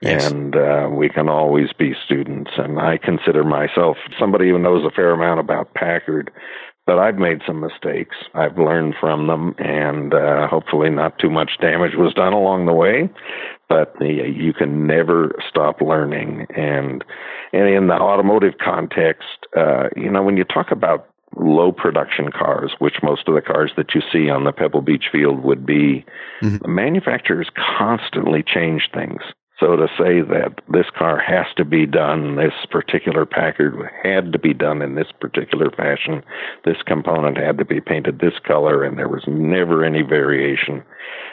Yes. 0.00 0.30
And 0.30 0.54
uh, 0.54 0.88
we 0.92 1.08
can 1.08 1.28
always 1.28 1.72
be 1.72 1.94
students. 2.04 2.52
And 2.56 2.78
I 2.78 2.98
consider 2.98 3.42
myself 3.42 3.96
somebody 4.18 4.48
who 4.48 4.58
knows 4.58 4.84
a 4.84 4.94
fair 4.94 5.10
amount 5.10 5.40
about 5.40 5.74
Packard 5.74 6.30
but 6.88 6.98
I've 6.98 7.18
made 7.18 7.42
some 7.46 7.60
mistakes. 7.60 8.16
I've 8.32 8.56
learned 8.56 8.94
from 8.98 9.26
them, 9.26 9.54
and 9.58 10.14
uh, 10.14 10.48
hopefully, 10.48 10.88
not 10.88 11.18
too 11.18 11.28
much 11.28 11.58
damage 11.60 11.94
was 11.94 12.14
done 12.14 12.32
along 12.32 12.64
the 12.64 12.72
way. 12.72 13.10
But 13.68 13.92
the, 13.98 14.06
you 14.06 14.54
can 14.54 14.86
never 14.86 15.32
stop 15.46 15.82
learning, 15.82 16.46
and 16.56 17.04
and 17.52 17.68
in 17.68 17.88
the 17.88 17.92
automotive 17.92 18.54
context, 18.56 19.46
uh, 19.54 19.90
you 19.96 20.10
know, 20.10 20.22
when 20.22 20.38
you 20.38 20.44
talk 20.44 20.70
about 20.70 21.06
low 21.36 21.72
production 21.72 22.32
cars, 22.32 22.72
which 22.78 23.02
most 23.02 23.28
of 23.28 23.34
the 23.34 23.42
cars 23.42 23.70
that 23.76 23.94
you 23.94 24.00
see 24.10 24.30
on 24.30 24.44
the 24.44 24.52
Pebble 24.52 24.80
Beach 24.80 25.10
field 25.12 25.44
would 25.44 25.66
be, 25.66 26.06
mm-hmm. 26.40 26.56
the 26.56 26.68
manufacturers 26.68 27.50
constantly 27.76 28.42
change 28.42 28.88
things. 28.94 29.20
So 29.60 29.74
to 29.74 29.88
say 29.98 30.20
that 30.20 30.60
this 30.68 30.86
car 30.96 31.18
has 31.18 31.46
to 31.56 31.64
be 31.64 31.84
done, 31.84 32.36
this 32.36 32.52
particular 32.70 33.26
Packard 33.26 33.74
had 34.04 34.32
to 34.32 34.38
be 34.38 34.54
done 34.54 34.82
in 34.82 34.94
this 34.94 35.08
particular 35.20 35.70
fashion, 35.70 36.22
this 36.64 36.76
component 36.86 37.36
had 37.36 37.58
to 37.58 37.64
be 37.64 37.80
painted 37.80 38.20
this 38.20 38.38
color, 38.46 38.84
and 38.84 38.96
there 38.96 39.08
was 39.08 39.24
never 39.26 39.84
any 39.84 40.02
variation, 40.02 40.84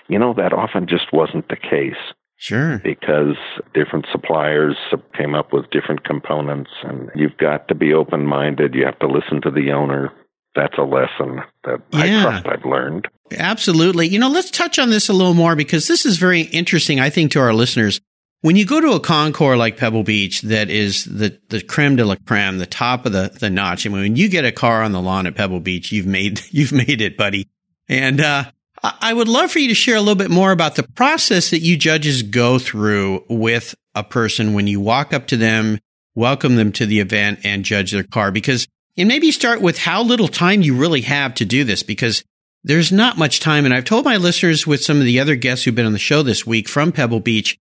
you 0.08 0.18
know, 0.18 0.34
that 0.34 0.54
often 0.54 0.88
just 0.88 1.14
wasn't 1.14 1.48
the 1.50 1.56
case. 1.56 1.94
Sure. 2.38 2.80
Because 2.80 3.38
different 3.74 4.08
suppliers 4.12 4.76
came 5.16 5.36
up 5.36 5.54
with 5.54 5.70
different 5.70 6.04
components, 6.04 6.72
and 6.84 7.10
you've 7.16 7.38
got 7.38 7.68
to 7.68 7.76
be 7.76 7.94
open 7.94 8.26
minded. 8.26 8.74
You 8.74 8.86
have 8.86 9.00
to 9.00 9.08
listen 9.08 9.40
to 9.44 9.52
the 9.52 9.72
owner. 9.72 10.12
That's 10.56 10.78
a 10.78 10.84
lesson 10.84 11.42
that 11.64 11.82
yeah. 11.92 12.00
I 12.00 12.22
trust 12.22 12.48
I've 12.48 12.66
learned. 12.66 13.08
Absolutely. 13.38 14.08
You 14.08 14.20
know, 14.20 14.30
let's 14.30 14.52
touch 14.52 14.80
on 14.80 14.90
this 14.90 15.10
a 15.10 15.14
little 15.14 15.34
more 15.34 15.56
because 15.56 15.88
this 15.88 16.06
is 16.06 16.18
very 16.18 16.42
interesting, 16.42 17.00
I 17.00 17.10
think, 17.10 17.32
to 17.32 17.40
our 17.40 17.54
listeners. 17.54 18.02
When 18.46 18.56
you 18.56 18.66
go 18.68 18.80
to 18.80 18.92
a 18.92 19.00
concours 19.00 19.58
like 19.58 19.76
Pebble 19.76 20.04
Beach, 20.04 20.44
that 20.44 20.70
is 20.70 21.06
the, 21.06 21.36
the 21.50 21.64
creme 21.64 21.96
de 21.96 22.06
la 22.06 22.16
creme, 22.28 22.60
the 22.60 22.68
top 22.68 23.08
of 23.08 23.12
the, 23.12 23.36
the 23.40 23.50
notch. 23.50 23.88
I 23.88 23.90
mean, 23.90 24.02
when 24.02 24.16
you 24.18 24.30
get 24.30 24.46
a 24.46 24.52
car 24.52 24.84
on 24.84 24.92
the 24.92 25.02
lawn 25.02 25.26
at 25.26 25.34
Pebble 25.34 25.62
Beach, 25.62 25.92
you've 25.92 26.06
made, 26.06 26.42
you've 26.52 26.72
made 26.72 27.02
it, 27.02 27.18
buddy. 27.18 27.48
And, 27.90 28.22
uh, 28.22 28.44
I 28.84 29.12
would 29.12 29.28
love 29.28 29.50
for 29.50 29.58
you 29.58 29.70
to 29.70 29.74
share 29.74 29.96
a 29.96 30.00
little 30.00 30.14
bit 30.14 30.30
more 30.30 30.52
about 30.52 30.76
the 30.76 30.84
process 30.84 31.50
that 31.50 31.62
you 31.62 31.76
judges 31.76 32.22
go 32.22 32.60
through 32.60 33.26
with 33.28 33.74
a 33.96 34.04
person 34.04 34.54
when 34.54 34.68
you 34.68 34.80
walk 34.80 35.12
up 35.12 35.26
to 35.28 35.38
them, 35.38 35.80
welcome 36.14 36.56
them 36.56 36.72
to 36.74 36.86
the 36.86 37.00
event 37.00 37.40
and 37.44 37.66
judge 37.66 37.94
their 37.94 38.04
car. 38.04 38.32
Because 38.32 38.68
And 38.96 39.08
maybe 39.08 39.32
start 39.32 39.60
with 39.60 39.80
how 39.80 40.04
little 40.04 40.28
time 40.28 40.62
you 40.62 40.78
really 40.78 41.02
have 41.02 41.34
to 41.36 41.46
do 41.46 41.64
this 41.64 41.82
because 41.82 42.24
there's 42.64 42.92
not 42.92 43.18
much 43.18 43.40
time. 43.40 43.66
And 43.66 43.74
I've 43.74 43.86
told 43.86 44.06
my 44.06 44.18
listeners 44.18 44.68
with 44.68 44.84
some 44.84 44.98
of 44.98 45.06
the 45.06 45.20
other 45.20 45.36
guests 45.36 45.66
who've 45.66 45.74
been 45.74 45.88
on 45.88 45.94
the 45.94 45.98
show 45.98 46.22
this 46.22 46.46
week 46.46 46.70
from 46.70 46.92
Pebble 46.92 47.22
Beach, 47.22 47.58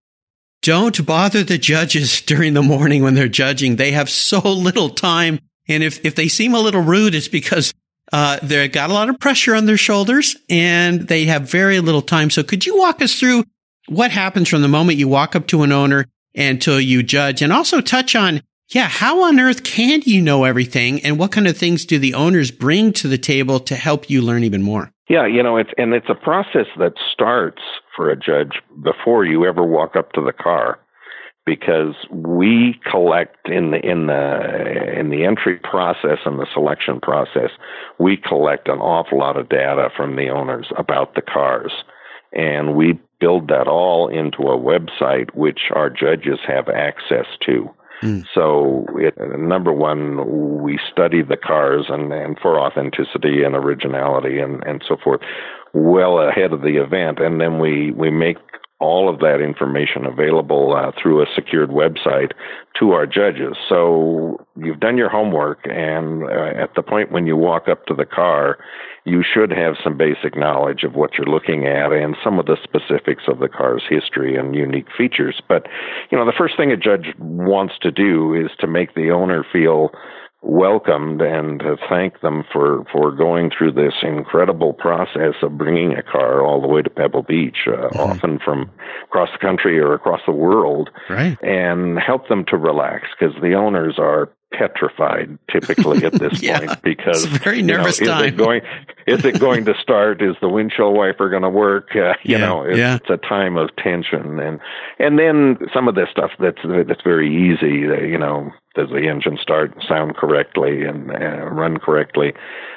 don't 0.64 1.04
bother 1.04 1.44
the 1.44 1.58
judges 1.58 2.20
during 2.26 2.54
the 2.54 2.62
morning 2.62 3.02
when 3.02 3.14
they're 3.14 3.28
judging. 3.28 3.76
They 3.76 3.92
have 3.92 4.10
so 4.10 4.40
little 4.40 4.88
time. 4.90 5.38
And 5.68 5.82
if, 5.82 6.04
if 6.04 6.14
they 6.14 6.28
seem 6.28 6.54
a 6.54 6.60
little 6.60 6.80
rude, 6.80 7.14
it's 7.14 7.28
because 7.28 7.72
uh, 8.12 8.38
they've 8.42 8.72
got 8.72 8.90
a 8.90 8.92
lot 8.92 9.08
of 9.08 9.20
pressure 9.20 9.54
on 9.54 9.66
their 9.66 9.76
shoulders 9.76 10.36
and 10.50 11.02
they 11.02 11.24
have 11.26 11.50
very 11.50 11.80
little 11.80 12.02
time. 12.02 12.30
So 12.30 12.42
could 12.42 12.66
you 12.66 12.76
walk 12.76 13.00
us 13.00 13.18
through 13.18 13.44
what 13.88 14.10
happens 14.10 14.48
from 14.48 14.62
the 14.62 14.68
moment 14.68 14.98
you 14.98 15.08
walk 15.08 15.36
up 15.36 15.46
to 15.48 15.62
an 15.62 15.72
owner 15.72 16.06
until 16.34 16.80
you 16.80 17.02
judge 17.02 17.42
and 17.42 17.52
also 17.52 17.80
touch 17.80 18.16
on, 18.16 18.40
yeah, 18.70 18.88
how 18.88 19.24
on 19.24 19.38
earth 19.38 19.62
can 19.62 20.02
you 20.04 20.22
know 20.22 20.44
everything 20.44 21.02
and 21.02 21.18
what 21.18 21.32
kind 21.32 21.46
of 21.46 21.56
things 21.56 21.84
do 21.84 21.98
the 21.98 22.14
owners 22.14 22.50
bring 22.50 22.92
to 22.94 23.08
the 23.08 23.18
table 23.18 23.60
to 23.60 23.76
help 23.76 24.08
you 24.08 24.22
learn 24.22 24.44
even 24.44 24.62
more? 24.62 24.90
Yeah, 25.08 25.26
you 25.26 25.42
know, 25.42 25.58
it's 25.58 25.70
and 25.76 25.92
it's 25.92 26.08
a 26.08 26.14
process 26.14 26.66
that 26.78 26.94
starts 27.12 27.60
for 27.96 28.10
a 28.10 28.16
judge 28.16 28.60
before 28.82 29.24
you 29.24 29.44
ever 29.46 29.62
walk 29.62 29.96
up 29.96 30.12
to 30.12 30.20
the 30.20 30.32
car 30.32 30.78
because 31.46 31.94
we 32.10 32.80
collect 32.90 33.48
in 33.48 33.70
the 33.70 33.78
in 33.78 34.06
the 34.06 34.98
in 34.98 35.10
the 35.10 35.24
entry 35.24 35.58
process 35.58 36.18
and 36.24 36.38
the 36.38 36.46
selection 36.54 37.00
process 37.00 37.50
we 37.98 38.16
collect 38.16 38.68
an 38.68 38.78
awful 38.78 39.18
lot 39.18 39.36
of 39.36 39.48
data 39.48 39.88
from 39.96 40.16
the 40.16 40.28
owners 40.28 40.66
about 40.76 41.14
the 41.14 41.22
cars. 41.22 41.72
And 42.32 42.74
we 42.74 42.98
build 43.20 43.48
that 43.48 43.68
all 43.68 44.08
into 44.08 44.42
a 44.42 44.58
website 44.58 45.34
which 45.34 45.70
our 45.72 45.88
judges 45.88 46.40
have 46.46 46.68
access 46.68 47.26
to. 47.46 47.70
Mm. 48.02 48.24
So, 48.34 48.86
it, 48.96 49.14
number 49.38 49.72
one, 49.72 50.60
we 50.62 50.80
study 50.90 51.22
the 51.22 51.36
cars 51.36 51.86
and, 51.88 52.12
and 52.12 52.36
for 52.40 52.58
authenticity 52.58 53.44
and 53.44 53.54
originality 53.54 54.40
and, 54.40 54.64
and 54.64 54.82
so 54.86 54.96
forth 55.02 55.20
well 55.74 56.20
ahead 56.20 56.52
of 56.52 56.62
the 56.62 56.76
event. 56.82 57.18
And 57.18 57.40
then 57.40 57.58
we, 57.58 57.90
we 57.90 58.10
make 58.10 58.38
all 58.80 59.08
of 59.08 59.20
that 59.20 59.40
information 59.40 60.04
available 60.04 60.74
uh, 60.74 60.90
through 61.00 61.22
a 61.22 61.26
secured 61.34 61.70
website 61.70 62.32
to 62.78 62.92
our 62.92 63.06
judges. 63.06 63.56
So 63.68 64.44
you've 64.56 64.80
done 64.80 64.98
your 64.98 65.08
homework, 65.08 65.60
and 65.64 66.24
uh, 66.24 66.60
at 66.60 66.74
the 66.74 66.82
point 66.82 67.12
when 67.12 67.26
you 67.26 67.36
walk 67.36 67.68
up 67.68 67.86
to 67.86 67.94
the 67.94 68.04
car, 68.04 68.58
you 69.04 69.22
should 69.22 69.50
have 69.52 69.76
some 69.82 69.96
basic 69.96 70.36
knowledge 70.36 70.82
of 70.82 70.94
what 70.94 71.14
you're 71.14 71.26
looking 71.26 71.66
at 71.66 71.92
and 71.92 72.16
some 72.22 72.38
of 72.38 72.46
the 72.46 72.56
specifics 72.62 73.24
of 73.28 73.38
the 73.38 73.48
car's 73.48 73.84
history 73.88 74.36
and 74.36 74.54
unique 74.54 74.88
features. 74.96 75.40
But, 75.48 75.66
you 76.10 76.18
know, 76.18 76.26
the 76.26 76.32
first 76.36 76.56
thing 76.56 76.72
a 76.72 76.76
judge 76.76 77.14
wants 77.18 77.74
to 77.82 77.90
do 77.90 78.34
is 78.34 78.50
to 78.60 78.66
make 78.66 78.94
the 78.94 79.10
owner 79.10 79.46
feel 79.52 79.92
welcomed 80.44 81.22
and 81.22 81.60
to 81.60 81.76
thank 81.88 82.20
them 82.20 82.44
for, 82.52 82.84
for 82.92 83.10
going 83.10 83.50
through 83.56 83.72
this 83.72 83.94
incredible 84.02 84.72
process 84.74 85.34
of 85.42 85.56
bringing 85.56 85.92
a 85.94 86.02
car 86.02 86.44
all 86.44 86.60
the 86.60 86.68
way 86.68 86.82
to 86.82 86.90
Pebble 86.90 87.22
Beach, 87.22 87.66
uh, 87.66 87.88
mm-hmm. 87.88 87.98
often 87.98 88.38
from 88.38 88.70
across 89.04 89.30
the 89.32 89.38
country 89.38 89.78
or 89.78 89.94
across 89.94 90.20
the 90.26 90.32
world, 90.32 90.90
right. 91.08 91.40
and 91.42 91.98
help 91.98 92.28
them 92.28 92.44
to 92.46 92.56
relax 92.56 93.08
because 93.18 93.34
the 93.40 93.54
owners 93.54 93.94
are 93.98 94.30
petrified 94.52 95.36
typically 95.50 96.04
at 96.04 96.12
this 96.12 96.40
yeah, 96.42 96.60
point 96.60 96.82
because 96.82 97.24
it's 97.24 97.38
very 97.38 97.62
nervous 97.62 97.98
you 97.98 98.06
know, 98.06 98.12
time. 98.12 98.24
Is 98.24 98.32
it 98.32 98.36
going? 98.36 98.60
Is 99.06 99.24
it 99.24 99.40
going 99.40 99.64
to 99.64 99.74
start? 99.80 100.22
Is 100.22 100.36
the 100.40 100.48
windshield 100.48 100.96
wiper 100.96 101.28
going 101.28 101.42
to 101.42 101.50
work? 101.50 101.88
Uh, 101.94 102.14
you 102.22 102.36
yeah, 102.36 102.38
know, 102.38 102.62
it's, 102.62 102.78
yeah. 102.78 102.96
it's, 102.96 103.10
a 103.10 103.16
time 103.16 103.56
of 103.56 103.70
tension, 103.76 104.38
and 104.40 104.60
and 104.98 105.18
then 105.18 105.58
some 105.72 105.88
of 105.88 105.94
this 105.94 106.08
stuff 106.10 106.30
that's 106.38 106.60
that's 106.86 107.02
very 107.02 107.28
easy. 107.28 107.80
You 108.08 108.18
know, 108.18 108.52
does 108.74 108.88
the 108.90 109.08
engine 109.08 109.38
start, 109.40 109.72
sound 109.86 110.16
correctly, 110.16 110.84
and 110.84 111.10
uh, 111.10 111.46
run 111.46 111.78
correctly? 111.78 112.32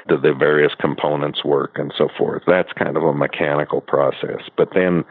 Do 0.07 0.17
the 0.17 0.33
various 0.33 0.73
components 0.79 1.43
work, 1.43 1.77
and 1.77 1.93
so 1.97 2.09
forth? 2.17 2.43
That's 2.45 2.71
kind 2.73 2.97
of 2.97 3.03
a 3.03 3.13
mechanical 3.13 3.81
process, 3.81 4.41
but 4.55 4.69
then 4.73 5.03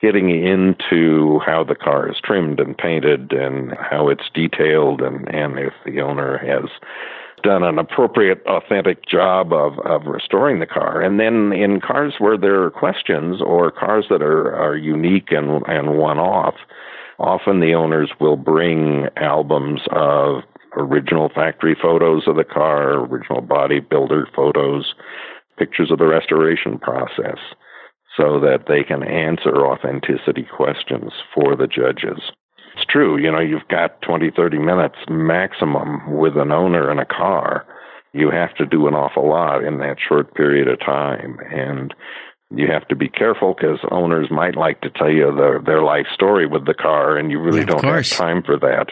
getting 0.00 0.30
into 0.30 1.40
how 1.44 1.64
the 1.64 1.74
car 1.74 2.08
is 2.10 2.16
trimmed 2.22 2.60
and 2.60 2.76
painted 2.76 3.32
and 3.32 3.72
how 3.78 4.08
it's 4.08 4.28
detailed 4.34 5.00
and, 5.00 5.26
and 5.34 5.58
if 5.58 5.72
the 5.86 6.00
owner 6.00 6.36
has 6.38 6.68
done 7.42 7.62
an 7.62 7.78
appropriate, 7.78 8.42
authentic 8.46 9.06
job 9.06 9.52
of, 9.52 9.78
of 9.80 10.06
restoring 10.06 10.58
the 10.58 10.66
car. 10.66 11.00
And 11.00 11.20
then 11.20 11.52
in 11.52 11.80
cars 11.80 12.14
where 12.18 12.36
there 12.36 12.62
are 12.62 12.70
questions 12.70 13.40
or 13.40 13.70
cars 13.70 14.06
that 14.10 14.22
are, 14.22 14.54
are 14.54 14.76
unique 14.76 15.30
and, 15.30 15.62
and 15.66 15.96
one 15.96 16.18
off, 16.18 16.54
often 17.18 17.60
the 17.60 17.74
owners 17.74 18.10
will 18.20 18.36
bring 18.36 19.06
albums 19.16 19.80
of 19.90 20.42
original 20.76 21.30
factory 21.34 21.76
photos 21.80 22.24
of 22.26 22.36
the 22.36 22.44
car, 22.44 23.04
original 23.06 23.40
body 23.40 23.80
builder 23.80 24.28
photos, 24.34 24.94
pictures 25.58 25.90
of 25.90 25.98
the 25.98 26.06
restoration 26.06 26.78
process 26.78 27.38
so 28.16 28.40
that 28.40 28.64
they 28.68 28.82
can 28.82 29.02
answer 29.02 29.66
authenticity 29.66 30.46
questions 30.56 31.12
for 31.34 31.56
the 31.56 31.66
judges. 31.66 32.32
It's 32.74 32.86
true, 32.88 33.18
you 33.18 33.30
know, 33.30 33.40
you've 33.40 33.68
got 33.68 34.00
20, 34.02 34.30
30 34.34 34.58
minutes 34.58 34.96
maximum 35.08 36.16
with 36.16 36.36
an 36.36 36.52
owner 36.52 36.90
in 36.90 36.98
a 36.98 37.06
car. 37.06 37.66
You 38.12 38.30
have 38.30 38.54
to 38.56 38.66
do 38.66 38.86
an 38.86 38.94
awful 38.94 39.28
lot 39.28 39.64
in 39.64 39.78
that 39.78 39.96
short 40.06 40.34
period 40.34 40.68
of 40.68 40.80
time. 40.80 41.38
And 41.50 41.94
you 42.50 42.68
have 42.68 42.86
to 42.88 42.96
be 42.96 43.08
careful 43.08 43.54
because 43.54 43.78
owners 43.90 44.28
might 44.30 44.56
like 44.56 44.80
to 44.82 44.90
tell 44.90 45.10
you 45.10 45.34
their, 45.34 45.60
their 45.60 45.82
life 45.82 46.06
story 46.14 46.46
with 46.46 46.64
the 46.64 46.74
car, 46.74 47.16
and 47.16 47.30
you 47.30 47.40
really 47.40 47.60
yeah, 47.60 47.66
don't 47.66 47.84
have 47.84 48.08
time 48.08 48.42
for 48.42 48.58
that. 48.58 48.86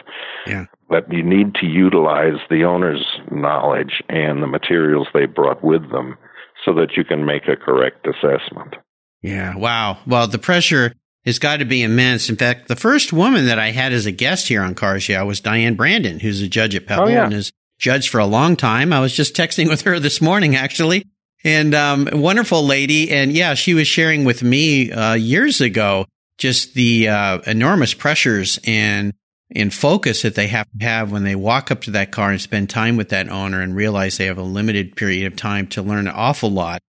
Yeah. 0.45 0.65
But 0.89 1.11
you 1.11 1.23
need 1.23 1.55
to 1.55 1.65
utilize 1.65 2.39
the 2.49 2.65
owner's 2.65 3.05
knowledge 3.31 4.03
and 4.09 4.43
the 4.43 4.47
materials 4.47 5.07
they 5.13 5.25
brought 5.25 5.63
with 5.63 5.89
them 5.89 6.17
so 6.65 6.73
that 6.73 6.97
you 6.97 7.03
can 7.03 7.25
make 7.25 7.47
a 7.47 7.55
correct 7.55 8.05
assessment. 8.05 8.75
Yeah. 9.21 9.55
Wow. 9.55 9.99
Well, 10.05 10.27
the 10.27 10.37
pressure 10.37 10.93
has 11.25 11.39
got 11.39 11.57
to 11.57 11.65
be 11.65 11.81
immense. 11.81 12.29
In 12.29 12.35
fact, 12.35 12.67
the 12.67 12.75
first 12.75 13.11
woman 13.11 13.45
that 13.45 13.57
I 13.57 13.71
had 13.71 13.93
as 13.93 14.05
a 14.05 14.11
guest 14.11 14.47
here 14.47 14.61
on 14.61 14.75
Cars 14.75 15.09
Yeah 15.09 15.23
was 15.23 15.39
Diane 15.39 15.75
Brandon, 15.75 16.19
who's 16.19 16.41
a 16.41 16.47
judge 16.47 16.75
at 16.75 16.85
Pebble 16.85 17.05
oh, 17.05 17.07
yeah. 17.07 17.23
and 17.23 17.33
has 17.33 17.51
judged 17.79 18.09
for 18.09 18.19
a 18.19 18.25
long 18.25 18.55
time. 18.55 18.93
I 18.93 18.99
was 18.99 19.13
just 19.13 19.35
texting 19.35 19.69
with 19.69 19.81
her 19.83 19.99
this 19.99 20.21
morning, 20.21 20.55
actually. 20.55 21.05
And 21.45 21.73
um, 21.73 22.09
wonderful 22.11 22.65
lady. 22.65 23.11
And 23.11 23.31
yeah, 23.31 23.53
she 23.53 23.73
was 23.73 23.87
sharing 23.87 24.25
with 24.25 24.43
me 24.43 24.91
uh, 24.91 25.13
years 25.13 25.61
ago 25.61 26.05
just 26.37 26.73
the 26.73 27.07
uh, 27.07 27.39
enormous 27.47 27.93
pressures 27.93 28.59
and 28.65 29.13
and 29.51 29.73
focus 29.73 30.23
that 30.23 30.35
they 30.35 30.47
have 30.47 30.67
to 30.77 30.83
have 30.83 31.11
when 31.11 31.23
they 31.23 31.35
walk 31.35 31.71
up 31.71 31.81
to 31.83 31.91
that 31.91 32.11
car 32.11 32.31
and 32.31 32.41
spend 32.41 32.69
time 32.69 32.97
with 32.97 33.09
that 33.09 33.29
owner 33.29 33.61
and 33.61 33.75
realize 33.75 34.17
they 34.17 34.25
have 34.25 34.39
a 34.39 34.43
limited 34.43 34.97
period 34.97 35.31
of 35.31 35.37
time 35.37 35.67
to 35.67 35.83
learn 35.83 36.07
an 36.07 36.13
awful 36.13 36.49
lot 36.49 36.81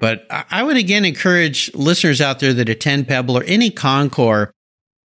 but 0.00 0.26
I 0.30 0.62
would 0.62 0.78
again 0.78 1.04
encourage 1.04 1.72
listeners 1.74 2.22
out 2.22 2.40
there 2.40 2.54
that 2.54 2.70
attend 2.70 3.06
Pebble 3.06 3.36
or 3.36 3.44
any 3.44 3.70
Concours. 3.70 4.48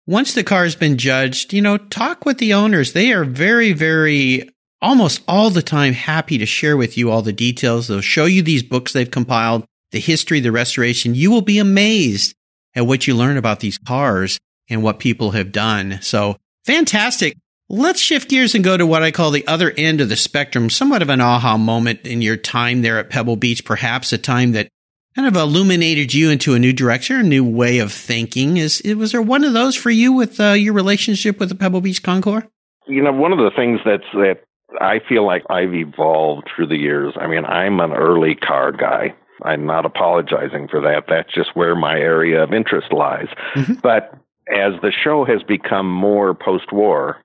Once 0.05 0.33
the 0.33 0.43
car 0.43 0.65
has 0.65 0.75
been 0.75 0.97
judged, 0.97 1.51
you 1.51 1.61
know, 1.61 1.77
talk 1.77 2.25
with 2.25 2.37
the 2.37 2.53
owners. 2.53 2.93
They 2.93 3.11
are 3.11 3.25
very, 3.25 3.73
very 3.73 4.49
almost 4.83 5.23
all 5.27 5.49
the 5.49 5.61
time 5.61 5.93
happy 5.93 6.37
to 6.37 6.45
share 6.45 6.77
with 6.77 6.97
you 6.97 7.09
all 7.09 7.21
the 7.21 7.33
details. 7.33 7.87
They'll 7.87 8.01
show 8.01 8.25
you 8.25 8.41
these 8.41 8.61
books 8.61 8.93
they've 8.93 9.09
compiled, 9.09 9.65
the 9.91 9.99
history, 9.99 10.41
the 10.41 10.51
restoration. 10.51 11.15
You 11.15 11.31
will 11.31 11.41
be 11.41 11.57
amazed 11.57 12.35
at 12.75 12.85
what 12.85 13.07
you 13.07 13.15
learn 13.15 13.37
about 13.37 13.61
these 13.61 13.77
cars 13.77 14.37
and 14.69 14.83
what 14.83 14.99
people 14.99 15.31
have 15.31 15.51
done. 15.51 15.99
So 16.01 16.37
fantastic. 16.65 17.37
Let's 17.69 18.01
shift 18.01 18.29
gears 18.29 18.53
and 18.53 18.63
go 18.63 18.77
to 18.77 18.85
what 18.85 19.03
I 19.03 19.11
call 19.11 19.31
the 19.31 19.47
other 19.47 19.71
end 19.77 20.01
of 20.01 20.09
the 20.09 20.15
spectrum, 20.17 20.69
somewhat 20.69 21.01
of 21.01 21.09
an 21.09 21.21
aha 21.21 21.57
moment 21.57 22.01
in 22.05 22.21
your 22.21 22.37
time 22.37 22.81
there 22.81 22.99
at 22.99 23.09
Pebble 23.09 23.37
Beach, 23.37 23.63
perhaps 23.65 24.11
a 24.11 24.17
time 24.17 24.51
that 24.51 24.67
kind 25.15 25.27
of 25.27 25.35
illuminated 25.35 26.13
you 26.13 26.29
into 26.29 26.55
a 26.55 26.59
new 26.59 26.73
direction, 26.73 27.15
a 27.15 27.23
new 27.23 27.45
way 27.45 27.79
of 27.79 27.91
thinking. 27.91 28.57
Is 28.57 28.81
was 28.83 29.13
there 29.13 29.21
one 29.21 29.43
of 29.43 29.53
those 29.53 29.75
for 29.75 29.89
you 29.89 30.11
with 30.11 30.39
uh, 30.39 30.51
your 30.51 30.73
relationship 30.73 31.39
with 31.39 31.49
the 31.49 31.55
Pebble 31.55 31.81
Beach 31.81 32.03
Concours? 32.03 32.43
You 32.85 33.01
know, 33.01 33.13
one 33.13 33.31
of 33.31 33.39
the 33.39 33.51
things 33.55 33.79
that's 33.85 34.03
that 34.13 34.41
I 34.81 34.99
feel 35.07 35.25
like 35.25 35.43
I've 35.49 35.73
evolved 35.73 36.49
through 36.55 36.67
the 36.67 36.77
years. 36.77 37.13
I 37.19 37.27
mean, 37.27 37.45
I'm 37.45 37.79
an 37.79 37.93
early 37.93 38.35
car 38.35 38.71
guy. 38.71 39.13
I'm 39.43 39.65
not 39.65 39.85
apologizing 39.85 40.67
for 40.69 40.81
that. 40.81 41.05
That's 41.07 41.33
just 41.33 41.55
where 41.55 41.75
my 41.75 41.97
area 41.97 42.43
of 42.43 42.53
interest 42.53 42.91
lies. 42.91 43.27
Mm-hmm. 43.55 43.73
But 43.81 44.17
as 44.53 44.73
the 44.81 44.91
show 44.91 45.25
has 45.25 45.43
become 45.43 45.89
more 45.89 46.33
post-war, 46.33 47.17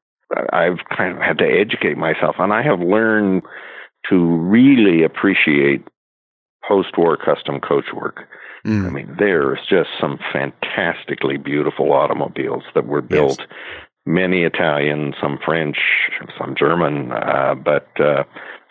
I've 0.52 0.78
kind 0.96 1.16
of 1.16 1.22
had 1.22 1.38
to 1.38 1.46
educate 1.46 1.96
myself, 1.96 2.36
and 2.38 2.52
I 2.52 2.62
have 2.62 2.80
learned 2.80 3.42
to 4.10 4.16
really 4.16 5.02
appreciate 5.02 5.86
post-war 6.66 7.16
custom 7.16 7.60
coach 7.60 7.86
work. 7.94 8.28
Mm. 8.66 8.86
I 8.86 8.90
mean, 8.90 9.16
there's 9.18 9.60
just 9.68 9.90
some 10.00 10.18
fantastically 10.32 11.36
beautiful 11.36 11.92
automobiles 11.92 12.64
that 12.74 12.86
were 12.86 13.02
built. 13.02 13.38
Yes. 13.38 13.48
Many 14.08 14.44
Italian, 14.44 15.12
some 15.20 15.38
French, 15.44 15.76
some 16.38 16.54
German, 16.58 17.12
uh, 17.12 17.54
but 17.54 17.88
uh, 18.00 18.24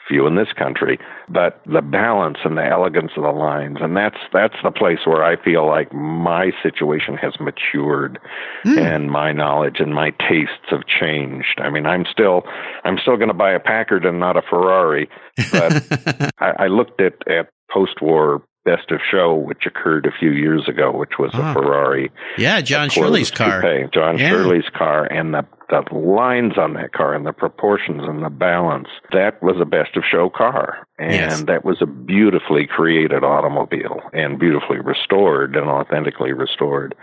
few 0.07 0.25
in 0.25 0.35
this 0.35 0.51
country, 0.57 0.99
but 1.29 1.61
the 1.65 1.81
balance 1.81 2.37
and 2.43 2.57
the 2.57 2.65
elegance 2.65 3.11
of 3.17 3.23
the 3.23 3.31
lines, 3.31 3.77
and 3.81 3.95
that's 3.95 4.17
that's 4.33 4.55
the 4.63 4.71
place 4.71 4.99
where 5.05 5.23
I 5.23 5.41
feel 5.41 5.67
like 5.67 5.93
my 5.93 6.51
situation 6.63 7.17
has 7.17 7.33
matured, 7.39 8.19
mm. 8.65 8.77
and 8.77 9.11
my 9.11 9.31
knowledge 9.31 9.79
and 9.79 9.93
my 9.93 10.11
tastes 10.11 10.69
have 10.69 10.85
changed. 10.87 11.59
I 11.59 11.69
mean, 11.69 11.85
I'm 11.85 12.05
still 12.11 12.43
I'm 12.83 12.97
still 12.97 13.17
going 13.17 13.29
to 13.29 13.33
buy 13.33 13.51
a 13.51 13.59
Packard 13.59 14.05
and 14.05 14.19
not 14.19 14.37
a 14.37 14.41
Ferrari, 14.41 15.09
but 15.51 15.83
I, 16.39 16.53
I 16.59 16.67
looked 16.67 17.01
at 17.01 17.15
at 17.27 17.49
post-war 17.71 18.43
best 18.67 18.91
of 18.91 18.99
show, 19.09 19.33
which 19.33 19.65
occurred 19.65 20.05
a 20.05 20.11
few 20.19 20.31
years 20.31 20.67
ago, 20.67 20.91
which 20.91 21.17
was 21.17 21.31
a 21.33 21.53
Ferrari. 21.53 22.11
Yeah, 22.37 22.59
Jon 22.59 22.89
Shirley's 22.89 23.31
car. 23.31 23.61
Coupe, 23.61 23.93
Jon 23.93 24.17
yeah. 24.17 24.29
Shirley's 24.29 24.69
car, 24.77 25.05
and 25.05 25.33
the 25.33 25.45
the 25.69 25.83
lines 25.93 26.57
on 26.57 26.73
that 26.73 26.93
car 26.93 27.13
and 27.13 27.25
the 27.25 27.33
proportions 27.33 28.01
and 28.05 28.23
the 28.23 28.29
balance. 28.29 28.87
That 29.11 29.41
was 29.41 29.55
a 29.61 29.65
best 29.65 29.95
of 29.95 30.03
show 30.09 30.29
car, 30.29 30.85
and 30.99 31.13
yes. 31.13 31.43
that 31.43 31.63
was 31.63 31.77
a 31.81 31.85
beautifully 31.85 32.67
created 32.67 33.23
automobile 33.23 34.01
and 34.11 34.37
beautifully 34.37 34.79
restored 34.79 35.55
and 35.55 35.69
authentically 35.69 36.33
restored. 36.33 36.93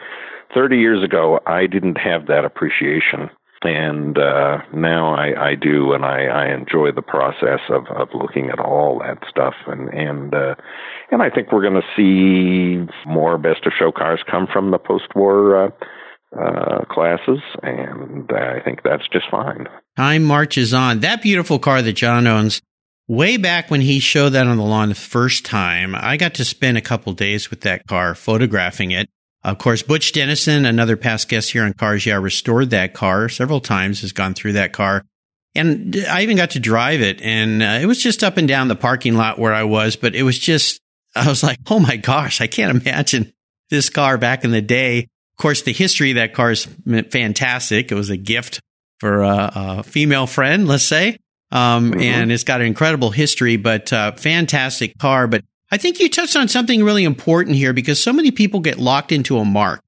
Thirty 0.53 0.79
years 0.79 1.03
ago, 1.03 1.41
I 1.47 1.67
didn't 1.67 1.97
have 1.97 2.27
that 2.27 2.45
appreciation 2.45 3.31
and 3.65 4.19
uh, 4.19 4.59
now 4.73 5.15
I, 5.15 5.51
I 5.51 5.55
do, 5.55 5.93
and 5.93 6.05
I, 6.05 6.27
I 6.27 6.55
enjoy 6.55 6.93
the 6.93 7.03
process 7.03 7.61
of, 7.69 7.87
of 7.89 8.09
looking 8.15 8.51
at 8.51 8.59
all 8.59 9.01
that 9.01 9.19
stuff, 9.29 9.55
and 9.67 9.89
and 9.89 10.35
uh, 10.35 10.55
and 11.11 11.23
I 11.23 11.31
think 11.31 11.51
we're 11.51 11.69
going 11.69 11.81
to 11.81 11.95
see 11.97 12.93
more 13.07 13.39
best 13.39 13.67
of 13.67 13.73
show 13.79 13.91
cars 13.91 14.21
come 14.31 14.47
from 14.53 14.71
the 14.71 14.79
post-war 14.79 15.67
uh, 15.67 15.71
uh, 16.39 16.85
classes, 16.87 17.41
and 17.63 18.31
I 18.33 18.61
think 18.65 18.83
that's 18.83 19.09
just 19.13 19.27
fine. 19.31 19.67
Time 19.97 20.25
marches 20.25 20.75
on. 20.75 21.01
That 21.01 21.23
beautiful 21.23 21.59
car 21.59 21.83
that 21.83 21.93
Jon 21.93 22.27
owns. 22.27 22.61
Way 23.07 23.37
back 23.37 23.71
when 23.71 23.83
he 23.83 24.01
showed 24.01 24.31
that 24.31 24.47
on 24.47 24.57
the 24.57 24.63
lawn 24.63 24.89
the 24.89 24.95
first 24.95 25.45
time, 25.45 25.95
I 25.95 26.17
got 26.17 26.33
to 26.35 26.45
spend 26.45 26.79
a 26.79 26.81
couple 26.81 27.13
days 27.13 27.51
with 27.51 27.61
that 27.61 27.87
car 27.87 28.15
photographing 28.15 28.93
it. 28.93 29.11
Of 29.45 29.59
course, 29.59 29.83
Butch 29.83 30.13
Dennison, 30.13 30.65
another 30.65 30.97
past 30.97 31.29
guest 31.29 31.53
here 31.53 31.65
on 31.65 31.75
Cars 31.75 32.07
Yeah, 32.07 32.17
restored 32.17 32.71
that 32.71 32.95
car 32.95 33.29
several 33.29 33.61
times, 33.61 34.01
has 34.01 34.13
gone 34.13 34.33
through 34.33 34.55
that 34.55 34.73
car. 34.73 35.05
And 35.55 35.97
I 36.09 36.23
even 36.23 36.37
got 36.37 36.51
to 36.51 36.61
drive 36.61 37.01
it 37.01 37.21
and 37.21 37.63
uh, 37.63 37.79
it 37.81 37.87
was 37.87 38.03
just 38.03 38.25
up 38.25 38.39
and 38.39 38.49
down 38.49 38.69
the 38.69 38.75
parking 38.75 39.15
lot 39.15 39.39
where 39.39 39.53
I 39.53 39.63
was, 39.65 39.97
but 39.97 40.15
it 40.15 40.23
was 40.23 40.39
just, 40.39 40.81
I 41.17 41.29
was 41.29 41.43
like, 41.43 41.59
oh 41.71 41.79
my 41.79 41.97
gosh, 41.97 42.41
I 42.41 42.47
can't 42.47 42.83
imagine 42.83 43.33
this 43.71 43.91
car 43.91 44.19
back 44.19 44.45
in 44.45 44.51
the 44.51 44.63
day. 44.63 45.01
Of 45.01 45.43
course, 45.43 45.63
the 45.63 45.73
history 45.73 46.11
of 46.13 46.17
that 46.17 46.33
car 46.33 46.51
is 46.51 46.65
fantastic. 47.11 47.93
It 47.93 47.95
was 47.95 48.11
a 48.11 48.17
gift 48.17 48.61
for 48.99 49.23
a, 49.23 49.53
a 49.55 49.83
female 49.83 50.27
friend, 50.27 50.67
let's 50.67 50.85
say. 50.85 51.19
Um, 51.53 51.93
mm-hmm. 51.93 52.01
and 52.01 52.33
it's 52.33 52.45
got 52.45 52.61
an 52.61 52.67
incredible 52.67 53.11
history, 53.11 53.57
but 53.57 53.93
uh, 53.93 54.13
fantastic 54.13 54.99
car. 54.99 55.27
But 55.27 55.45
I 55.75 55.77
think 55.77 55.99
you 55.99 56.09
touched 56.09 56.37
on 56.37 56.47
something 56.47 56.85
really 56.85 57.03
important 57.03 57.57
here 57.57 57.73
because 57.73 58.01
so 58.01 58.13
many 58.13 58.31
people 58.31 58.61
get 58.61 58.79
locked 58.79 59.11
into 59.11 59.39
a 59.39 59.45
mark 59.45 59.81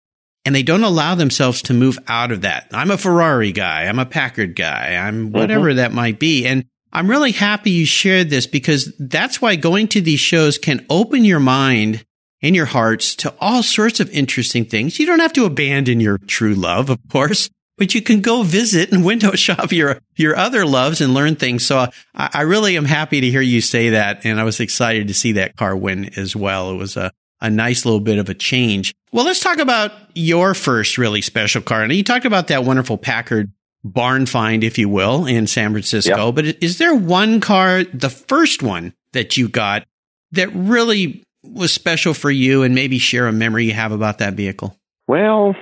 and 0.45 0.53
they 0.53 0.65
don't 0.65 0.83
allow 0.83 1.15
themselves 1.15 1.63
to 1.63 1.75
move 1.75 1.97
out 2.09 2.33
of 2.33 2.41
that. 2.41 2.67
I'm 2.73 2.91
a 2.91 2.99
Ferrari 2.99 3.53
guy. 3.53 3.85
I'm 3.85 4.01
a 4.01 4.05
Packard 4.05 4.57
guy. 4.57 4.97
I'm 4.97 5.27
mm-hmm. 5.27 5.39
whatever 5.39 5.69
mm-hmm. 5.69 5.77
that 5.77 5.93
might 5.93 6.19
be. 6.19 6.45
And 6.45 6.65
I'm 6.93 7.09
really 7.09 7.31
happy 7.31 7.71
you 7.71 7.87
shared 7.87 8.31
this 8.31 8.49
because 8.49 8.93
that's 8.99 9.41
why 9.41 9.55
going 9.55 9.87
to 9.91 10.01
these 10.01 10.19
shows 10.19 10.59
can 10.59 10.85
open 10.91 11.25
your 11.25 11.39
mind 11.39 12.05
and 12.43 12.57
your 12.57 12.67
hearts 12.67 13.15
to 13.17 13.33
all 13.41 13.63
sorts 13.63 14.01
of 14.01 14.11
interesting 14.11 14.65
things. 14.65 14.99
You 14.99 15.07
don't 15.07 15.21
have 15.21 15.35
to 15.35 15.45
abandon 15.45 16.01
your 16.01 16.19
true 16.19 16.57
love, 16.57 16.91
of 16.91 16.99
course, 17.13 17.49
but 17.79 17.95
you 17.95 18.03
can 18.03 18.21
go 18.21 18.43
visit 18.43 18.93
and 18.93 19.05
window 19.05 19.33
shop 19.35 19.73
your 19.73 20.01
your 20.17 20.37
other 20.37 20.65
loves 20.65 21.01
and 21.01 21.15
learn 21.15 21.37
things. 21.37 21.67
So 21.67 21.79
uh, 21.79 21.91
I, 22.15 22.31
I, 22.35 22.41
really 22.43 22.77
am 22.77 22.85
happy 22.85 23.21
to 23.21 23.31
hear 23.31 23.41
you 23.41 23.61
say 23.61 23.91
that, 23.91 24.25
and 24.25 24.41
I 24.41 24.45
was 24.45 24.61
excited 24.61 25.09
to 25.09 25.15
see 25.15 25.33
that 25.33 25.57
car 25.57 25.77
win 25.77 26.11
as 26.19 26.35
well. 26.35 26.71
It 26.71 26.77
was 26.77 26.97
a 26.97 27.13
a 27.41 27.51
nice 27.51 27.85
little 27.85 28.01
bit 28.01 28.19
of 28.19 28.29
a 28.29 28.35
change. 28.35 28.95
Well, 29.13 29.25
let's 29.25 29.41
talk 29.41 29.59
about 29.59 29.93
your 30.15 30.55
first 30.55 30.99
really 30.99 31.21
special 31.21 31.63
car. 31.63 31.83
And 31.83 31.93
you 31.93 32.03
talked 32.03 32.25
about 32.25 32.49
that 32.49 32.65
wonderful 32.65 32.99
Packard 32.99 33.53
barn 33.85 34.27
find, 34.27 34.65
if 34.65 34.79
you 34.79 34.89
will, 34.89 35.27
in 35.27 35.47
San 35.47 35.71
Francisco. 35.71 36.27
Yep. 36.27 36.35
But 36.35 36.45
is 36.63 36.79
there 36.79 36.95
one 36.95 37.41
car, 37.41 37.85
the 37.85 38.11
first 38.11 38.63
one 38.63 38.95
that 39.13 39.37
you 39.37 39.49
got, 39.49 39.87
that 40.33 40.49
really 40.55 41.23
was 41.43 41.73
special 41.73 42.15
for 42.15 42.31
you, 42.31 42.63
and 42.63 42.75
maybe 42.75 42.99
share 42.99 43.29
a 43.29 43.33
memory 43.33 43.67
you 43.67 43.73
have 43.73 43.93
about 43.93 44.19
that 44.19 44.35
vehicle? 44.35 44.77
Well, 45.07 45.55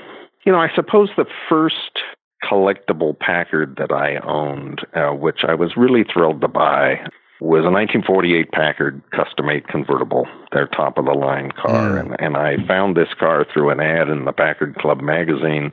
you 0.45 0.53
know, 0.53 0.61
I 0.61 0.69
suppose 0.75 1.11
the 1.17 1.27
first 1.49 2.01
collectible 2.43 3.19
Packard 3.19 3.77
that 3.79 3.93
I 3.93 4.17
owned, 4.17 4.81
uh, 4.95 5.11
which 5.11 5.41
I 5.47 5.55
was 5.55 5.77
really 5.77 6.05
thrilled 6.05 6.41
to 6.43 6.49
buy, 6.49 6.97
was 7.41 7.65
a 7.65 7.71
1948 7.71 8.53
Packard 8.53 9.03
Custom 9.11 9.51
8 9.51 9.67
convertible, 9.69 10.27
their 10.53 10.67
top 10.67 10.99
of 10.99 11.07
the 11.07 11.13
line 11.13 11.51
car. 11.53 11.91
Mm. 11.91 12.01
And, 12.01 12.21
and 12.21 12.37
I 12.37 12.57
found 12.67 12.97
this 12.97 13.13
car 13.19 13.47
through 13.53 13.71
an 13.71 13.81
ad 13.81 14.09
in 14.09 14.25
the 14.25 14.33
Packard 14.33 14.77
Club 14.77 15.01
magazine 15.01 15.73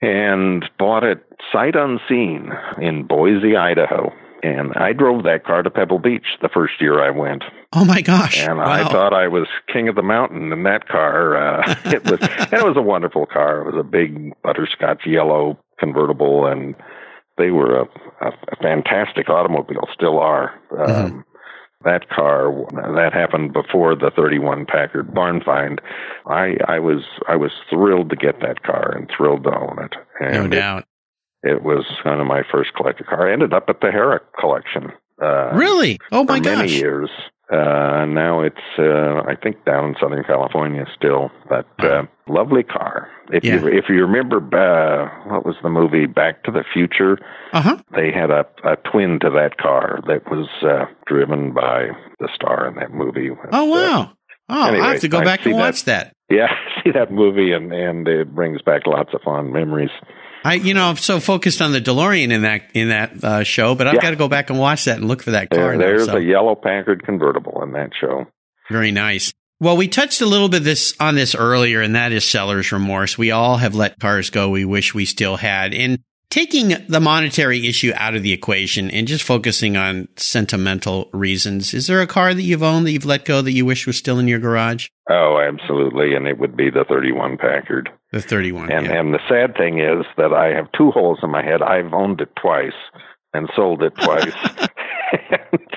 and 0.00 0.64
bought 0.78 1.02
it 1.02 1.24
sight 1.52 1.74
unseen 1.74 2.52
in 2.80 3.04
Boise, 3.04 3.56
Idaho. 3.56 4.12
And 4.42 4.72
I 4.74 4.92
drove 4.92 5.24
that 5.24 5.44
car 5.44 5.62
to 5.62 5.70
Pebble 5.70 5.98
Beach 5.98 6.26
the 6.40 6.48
first 6.48 6.80
year 6.80 7.02
I 7.02 7.10
went. 7.10 7.42
Oh 7.72 7.84
my 7.84 8.00
gosh! 8.00 8.38
And 8.38 8.58
wow. 8.58 8.66
I 8.66 8.84
thought 8.84 9.12
I 9.12 9.28
was 9.28 9.46
king 9.72 9.88
of 9.88 9.96
the 9.96 10.02
mountain 10.02 10.52
in 10.52 10.62
that 10.62 10.88
car. 10.88 11.36
Uh, 11.36 11.74
it 11.86 12.04
was, 12.04 12.20
and 12.20 12.52
it 12.52 12.64
was 12.64 12.76
a 12.76 12.82
wonderful 12.82 13.26
car. 13.26 13.60
It 13.60 13.74
was 13.74 13.74
a 13.78 13.88
big 13.88 14.32
butterscotch 14.42 15.06
yellow 15.06 15.58
convertible, 15.78 16.46
and 16.46 16.74
they 17.36 17.50
were 17.50 17.80
a, 17.80 17.84
a, 18.20 18.28
a 18.28 18.56
fantastic 18.62 19.28
automobile. 19.28 19.88
Still 19.92 20.18
are. 20.18 20.58
Mm-hmm. 20.70 20.90
Um, 20.90 21.10
mm-hmm. 21.10 21.20
That 21.84 22.08
car 22.08 22.52
that 22.72 23.12
happened 23.12 23.52
before 23.52 23.94
the 23.94 24.10
31 24.16 24.66
Packard 24.66 25.14
barn 25.14 25.40
find. 25.44 25.80
I 26.26 26.56
I 26.66 26.80
was 26.80 27.04
I 27.28 27.36
was 27.36 27.52
thrilled 27.70 28.10
to 28.10 28.16
get 28.16 28.40
that 28.40 28.64
car 28.64 28.92
and 28.96 29.08
thrilled 29.16 29.44
to 29.44 29.56
own 29.56 29.78
it. 29.84 29.94
And 30.20 30.34
no 30.34 30.48
doubt. 30.48 30.82
It, 30.82 30.88
it 31.42 31.62
was 31.62 31.84
kind 32.02 32.20
of 32.20 32.26
my 32.26 32.42
first 32.50 32.74
collector 32.74 33.04
car. 33.04 33.28
I 33.28 33.32
ended 33.32 33.52
up 33.52 33.64
at 33.68 33.80
the 33.80 33.90
Herrick 33.90 34.22
collection. 34.38 34.92
Uh, 35.20 35.50
really? 35.52 35.98
Oh 36.12 36.24
my 36.24 36.40
gosh! 36.40 36.58
Many 36.58 36.72
years. 36.72 37.10
Uh, 37.50 38.04
now 38.04 38.42
it's, 38.42 38.56
uh, 38.78 39.22
I 39.26 39.34
think 39.42 39.64
down 39.64 39.86
in 39.86 39.94
Southern 39.98 40.22
California 40.22 40.84
still, 40.94 41.30
but, 41.48 41.66
uh, 41.78 42.02
lovely 42.28 42.62
car. 42.62 43.08
If 43.32 43.42
yeah. 43.42 43.60
you, 43.60 43.68
if 43.68 43.84
you 43.88 44.04
remember, 44.04 44.36
uh, 44.36 45.30
what 45.30 45.46
was 45.46 45.56
the 45.62 45.70
movie 45.70 46.04
Back 46.04 46.44
to 46.44 46.50
the 46.50 46.62
Future? 46.74 47.18
Uh-huh. 47.54 47.78
They 47.96 48.12
had 48.12 48.30
a, 48.30 48.44
a 48.64 48.76
twin 48.90 49.18
to 49.20 49.30
that 49.30 49.56
car 49.56 50.00
that 50.06 50.30
was, 50.30 50.46
uh, 50.62 50.92
driven 51.06 51.54
by 51.54 51.88
the 52.20 52.28
star 52.34 52.68
in 52.68 52.74
that 52.74 52.92
movie. 52.92 53.30
Oh, 53.30 53.62
uh, 53.62 53.64
wow. 53.64 54.12
oh, 54.50 54.68
anyway, 54.68 54.84
I 54.84 54.92
have 54.92 55.00
to 55.00 55.08
go 55.08 55.22
back 55.22 55.46
and 55.46 55.54
watch 55.54 55.84
that. 55.84 56.14
that. 56.28 56.34
Yeah, 56.34 56.48
see 56.84 56.90
that 56.90 57.10
movie 57.10 57.52
and, 57.52 57.72
and 57.72 58.06
it 58.06 58.34
brings 58.34 58.60
back 58.60 58.86
lots 58.86 59.14
of 59.14 59.22
fond 59.22 59.54
memories. 59.54 59.90
I, 60.48 60.54
you 60.54 60.72
know, 60.72 60.88
I'm 60.88 60.96
so 60.96 61.20
focused 61.20 61.60
on 61.60 61.72
the 61.72 61.80
DeLorean 61.80 62.32
in 62.32 62.42
that 62.42 62.70
in 62.72 62.88
that 62.88 63.22
uh, 63.22 63.44
show, 63.44 63.74
but 63.74 63.86
I've 63.86 63.96
yeah. 63.96 64.00
got 64.00 64.10
to 64.10 64.16
go 64.16 64.28
back 64.28 64.48
and 64.48 64.58
watch 64.58 64.86
that 64.86 64.96
and 64.96 65.06
look 65.06 65.22
for 65.22 65.32
that 65.32 65.50
car. 65.50 65.76
There, 65.76 65.78
there's 65.78 66.06
now, 66.06 66.14
so. 66.14 66.18
a 66.18 66.22
yellow 66.22 66.54
Packard 66.54 67.04
convertible 67.04 67.62
in 67.62 67.72
that 67.72 67.90
show. 68.00 68.24
Very 68.70 68.90
nice. 68.90 69.30
Well, 69.60 69.76
we 69.76 69.88
touched 69.88 70.22
a 70.22 70.26
little 70.26 70.48
bit 70.48 70.64
this 70.64 70.94
on 70.98 71.16
this 71.16 71.34
earlier, 71.34 71.82
and 71.82 71.94
that 71.96 72.12
is 72.12 72.24
seller's 72.24 72.72
remorse. 72.72 73.18
We 73.18 73.30
all 73.30 73.58
have 73.58 73.74
let 73.74 73.98
cars 74.00 74.30
go 74.30 74.48
we 74.48 74.64
wish 74.64 74.94
we 74.94 75.04
still 75.04 75.36
had. 75.36 75.74
And 75.74 75.98
taking 76.30 76.74
the 76.88 77.00
monetary 77.00 77.66
issue 77.66 77.92
out 77.96 78.14
of 78.14 78.22
the 78.22 78.32
equation 78.32 78.90
and 78.90 79.06
just 79.06 79.24
focusing 79.24 79.76
on 79.76 80.08
sentimental 80.16 81.10
reasons, 81.12 81.74
is 81.74 81.88
there 81.88 82.00
a 82.00 82.06
car 82.06 82.32
that 82.32 82.42
you've 82.42 82.62
owned 82.62 82.86
that 82.86 82.92
you've 82.92 83.04
let 83.04 83.26
go 83.26 83.42
that 83.42 83.52
you 83.52 83.66
wish 83.66 83.86
was 83.86 83.98
still 83.98 84.18
in 84.18 84.28
your 84.28 84.38
garage? 84.38 84.88
Oh, 85.10 85.38
absolutely. 85.38 86.14
And 86.14 86.26
it 86.26 86.38
would 86.38 86.56
be 86.56 86.70
the 86.70 86.86
31 86.88 87.36
Packard. 87.36 87.90
The 88.12 88.22
31. 88.22 88.72
And, 88.72 88.86
yeah. 88.86 89.00
and 89.00 89.12
the 89.12 89.20
sad 89.28 89.56
thing 89.56 89.80
is 89.80 90.06
that 90.16 90.32
I 90.32 90.56
have 90.56 90.72
two 90.72 90.90
holes 90.90 91.18
in 91.22 91.30
my 91.30 91.42
head. 91.42 91.60
I've 91.62 91.92
owned 91.92 92.20
it 92.20 92.30
twice 92.40 92.72
and 93.34 93.48
sold 93.54 93.82
it 93.82 93.94
twice. 93.96 94.32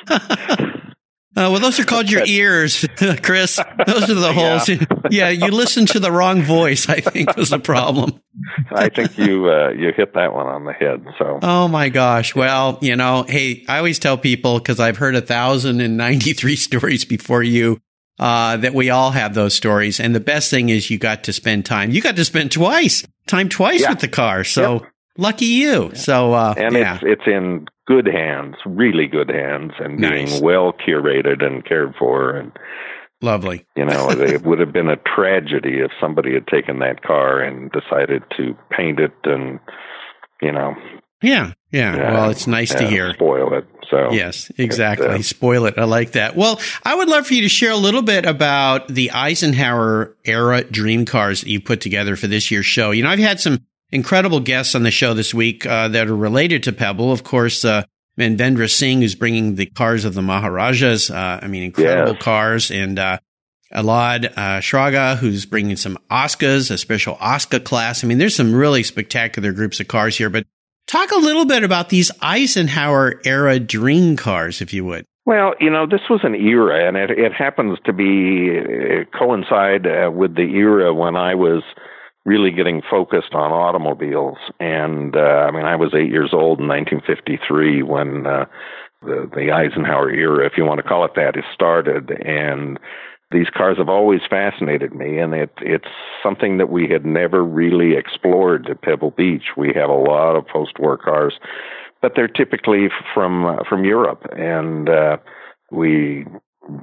Uh, 1.34 1.48
well, 1.50 1.62
those 1.62 1.80
are 1.80 1.86
called 1.86 2.12
your 2.12 2.26
ears, 2.26 2.86
Chris. 3.24 3.58
Those 3.88 4.10
are 4.10 4.16
the 4.16 4.34
holes. 4.34 4.68
Yeah. 4.68 4.86
yeah, 5.10 5.30
you 5.30 5.48
listened 5.48 5.88
to 5.90 6.00
the 6.00 6.12
wrong 6.12 6.42
voice. 6.42 6.90
I 6.90 7.00
think 7.00 7.38
was 7.38 7.52
the 7.52 7.60
problem. 7.60 8.22
I 8.70 8.90
think 8.90 9.18
you 9.18 9.50
uh, 9.50 9.70
you 9.70 9.94
hit 9.96 10.14
that 10.14 10.34
one 10.34 10.48
on 10.48 10.66
the 10.66 10.74
head. 10.74 11.06
So. 11.18 11.40
Oh 11.42 11.70
my 11.70 11.88
gosh! 11.88 12.36
Well, 12.36 12.80
you 12.82 12.98
know, 12.98 13.24
hey, 13.26 13.64
I 13.70 13.78
always 13.78 13.98
tell 13.98 14.18
people 14.18 14.60
because 14.60 14.82
I've 14.82 14.98
heard 14.98 15.16
a 15.16 15.22
thousand 15.22 15.80
and 15.80 15.96
ninety 15.96 16.34
three 16.34 16.58
stories 16.58 17.06
before 17.06 17.44
you. 17.44 17.80
Uh, 18.22 18.56
that 18.58 18.76
we 18.76 18.92
all 18.92 19.10
have 19.10 19.34
those 19.34 19.56
stories, 19.56 20.00
and 20.00 20.14
the 20.14 20.20
best 20.20 20.52
thing 20.52 20.70
is 20.70 20.92
you 20.92 21.00
got 21.00 21.24
to 21.24 21.34
spend 21.34 21.66
time. 21.66 21.90
You 21.90 22.02
got 22.02 22.16
to 22.18 22.24
spend 22.24 22.52
twice 22.52 23.04
time 23.26 23.50
twice 23.50 23.82
yeah. 23.82 23.90
with 23.90 24.00
the 24.00 24.08
car. 24.08 24.44
So 24.44 24.74
yep. 24.74 24.92
lucky 25.18 25.46
you. 25.46 25.92
So 25.96 26.34
uh, 26.34 26.54
and 26.58 26.76
yeah. 26.76 26.96
it's 26.96 27.04
it's 27.04 27.28
in 27.28 27.66
good 27.88 28.08
hands, 28.08 28.56
really 28.66 29.08
good 29.08 29.30
hands, 29.30 29.74
and 29.80 30.00
nice. 30.00 30.32
being 30.32 30.44
well 30.44 30.74
curated 30.74 31.44
and 31.44 31.66
cared 31.66 31.96
for. 31.98 32.36
And 32.36 32.52
lovely. 33.22 33.66
You 33.76 33.86
know, 33.86 34.10
it 34.12 34.44
would 34.44 34.60
have 34.60 34.74
been 34.74 34.90
a 34.90 34.98
tragedy 34.98 35.80
if 35.80 35.92
somebody 36.00 36.34
had 36.34 36.48
taken 36.48 36.80
that 36.80 37.04
car 37.04 37.40
and 37.40 37.72
decided 37.72 38.24
to 38.38 38.56
paint 38.70 39.00
it 39.00 39.14
and, 39.24 39.60
you 40.42 40.52
know, 40.52 40.76
Yeah, 41.22 41.54
yeah. 41.72 41.96
yeah 41.96 42.14
well, 42.14 42.30
it's 42.30 42.48
nice 42.48 42.74
to 42.76 42.88
hear. 42.88 43.14
Spoil 43.14 43.54
it. 43.54 43.68
So 43.92 44.12
yes, 44.14 44.50
exactly. 44.58 45.08
Uh, 45.08 45.22
Spoil 45.22 45.66
it. 45.66 45.78
I 45.78 45.84
like 45.84 46.14
that. 46.14 46.36
Well, 46.36 46.60
I 46.84 46.96
would 46.96 47.10
love 47.10 47.28
for 47.28 47.34
you 47.34 47.42
to 47.42 47.50
share 47.50 47.72
a 47.72 47.78
little 47.78 48.02
bit 48.02 48.26
about 48.26 48.88
the 48.88 49.12
Eisenhower 49.12 50.16
era 50.24 50.64
dream 50.64 51.06
cars 51.06 51.42
that 51.42 51.50
you 51.50 51.60
put 51.60 51.82
together 51.82 52.16
for 52.16 52.28
this 52.28 52.50
year's 52.50 52.66
show. 52.66 52.92
You 52.92 53.04
know, 53.04 53.10
I've 53.10 53.20
had 53.20 53.42
some 53.42 53.60
incredible 53.92 54.40
guests 54.40 54.76
on 54.76 54.84
the 54.84 54.92
show 54.92 55.14
this 55.14 55.34
week 55.34 55.66
uh, 55.66 55.90
that 55.90 56.08
are 56.08 56.16
related 56.16 56.64
to 56.64 56.72
Pebble. 56.72 57.12
Of 57.12 57.26
course, 57.26 57.66
uh, 57.66 57.84
Manvendra 58.18 58.70
Singh, 58.70 59.02
who's 59.02 59.16
bringing 59.16 59.56
the 59.56 59.66
cars 59.66 60.06
of 60.06 60.14
the 60.14 60.22
Maharajas. 60.22 61.12
Uh, 61.12 61.40
I 61.42 61.48
mean, 61.48 61.64
incredible 61.64 62.14
yes. 62.14 62.24
cars. 62.24 62.72
And 62.72 62.98
uh, 62.98 63.18
Alad 63.74 64.26
uh, 64.38 64.60
Shraga, 64.62 65.18
who's 65.18 65.46
bringing 65.46 65.76
some 65.76 65.98
Oscars, 66.10 66.72
a 66.72 66.78
special 66.78 67.18
Oscar 67.20 67.60
class. 67.60 68.04
I 68.04 68.08
mean, 68.08 68.20
there's 68.20 68.36
some 68.36 68.56
really 68.56 68.84
spectacular 68.84 69.52
groups 69.52 69.82
of 69.82 69.90
cars 69.90 70.18
here. 70.18 70.30
But 70.30 70.46
talk 70.92 71.12
a 71.12 71.20
little 71.20 71.46
bit 71.46 71.64
about 71.64 71.90
these 71.90 72.12
Eisenhower 72.22 73.22
era 73.26 73.60
dream 73.60 74.18
cars, 74.18 74.62
if 74.62 74.74
you 74.74 74.84
would. 74.86 75.06
Well, 75.26 75.54
you 75.60 75.70
know, 75.70 75.86
this 75.86 76.02
was 76.10 76.22
an 76.24 76.36
era, 76.36 76.88
and 76.88 76.98
it, 76.98 77.12
it 77.12 77.32
happens 77.32 77.78
to 77.86 77.94
be 77.94 78.58
uh, 78.60 79.18
coincide 79.18 79.88
uh, 79.88 80.12
with 80.12 80.36
the 80.36 80.56
era 80.56 80.94
when 80.94 81.16
I 81.16 81.36
was 81.36 81.64
really 82.26 82.52
getting 82.52 82.82
focused 82.90 83.34
on 83.34 83.52
automobiles. 83.52 84.38
And 84.60 85.16
uh, 85.16 85.48
I 85.48 85.52
mean, 85.52 85.66
I 85.66 85.76
was 85.76 85.94
eight 85.96 86.10
years 86.10 86.32
old 86.34 86.60
in 86.60 86.68
1953 86.68 87.84
when 87.84 88.28
uh, 88.28 88.46
the 89.02 89.30
the 89.34 89.52
Eisenhower 89.52 90.10
era, 90.12 90.46
if 90.46 90.54
you 90.58 90.66
want 90.66 90.80
to 90.80 90.88
call 90.88 91.06
it 91.06 91.12
that, 91.16 91.38
is 91.38 91.46
started. 91.54 92.12
And 92.26 92.80
these 93.32 93.50
cars 93.50 93.78
have 93.78 93.90
always 93.90 94.22
fascinated 94.30 94.94
me, 94.94 95.18
and 95.18 95.34
it, 95.34 95.52
it's 95.62 95.88
something 96.22 96.58
that 96.58 96.70
we 96.70 96.88
had 96.88 97.06
never 97.06 97.44
really 97.44 97.96
explored 97.96 98.70
at 98.70 98.82
Pebble 98.82 99.12
Beach. 99.12 99.56
We 99.58 99.72
have 99.76 99.90
a 99.90 99.94
lot 99.94 100.36
of 100.36 100.48
post-war 100.48 100.98
cars, 100.98 101.34
but 102.02 102.14
they're 102.16 102.28
typically 102.28 102.90
from 103.14 103.46
uh, 103.46 103.64
from 103.68 103.86
Europe, 103.86 104.26
and 104.36 104.90
uh, 104.90 105.18
we 105.72 106.26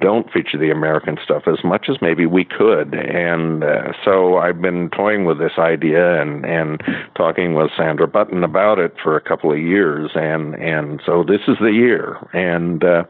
don't 0.01 0.31
feature 0.31 0.57
the 0.57 0.71
American 0.71 1.17
stuff 1.23 1.43
as 1.47 1.63
much 1.63 1.87
as 1.89 1.97
maybe 2.01 2.25
we 2.25 2.43
could. 2.43 2.93
And 2.93 3.63
uh, 3.63 3.93
so 4.03 4.37
I've 4.37 4.61
been 4.61 4.89
toying 4.89 5.25
with 5.25 5.39
this 5.39 5.53
idea 5.57 6.21
and 6.21 6.45
and 6.45 6.83
talking 7.15 7.53
with 7.53 7.71
Sandra 7.77 8.07
Button 8.07 8.43
about 8.43 8.77
it 8.77 8.93
for 9.01 9.15
a 9.15 9.21
couple 9.21 9.51
of 9.51 9.57
years. 9.57 10.11
And 10.15 10.55
and 10.55 11.01
so 11.05 11.23
this 11.23 11.41
is 11.47 11.57
the 11.59 11.71
year. 11.71 12.17
And 12.33 12.83
uh, 12.83 13.03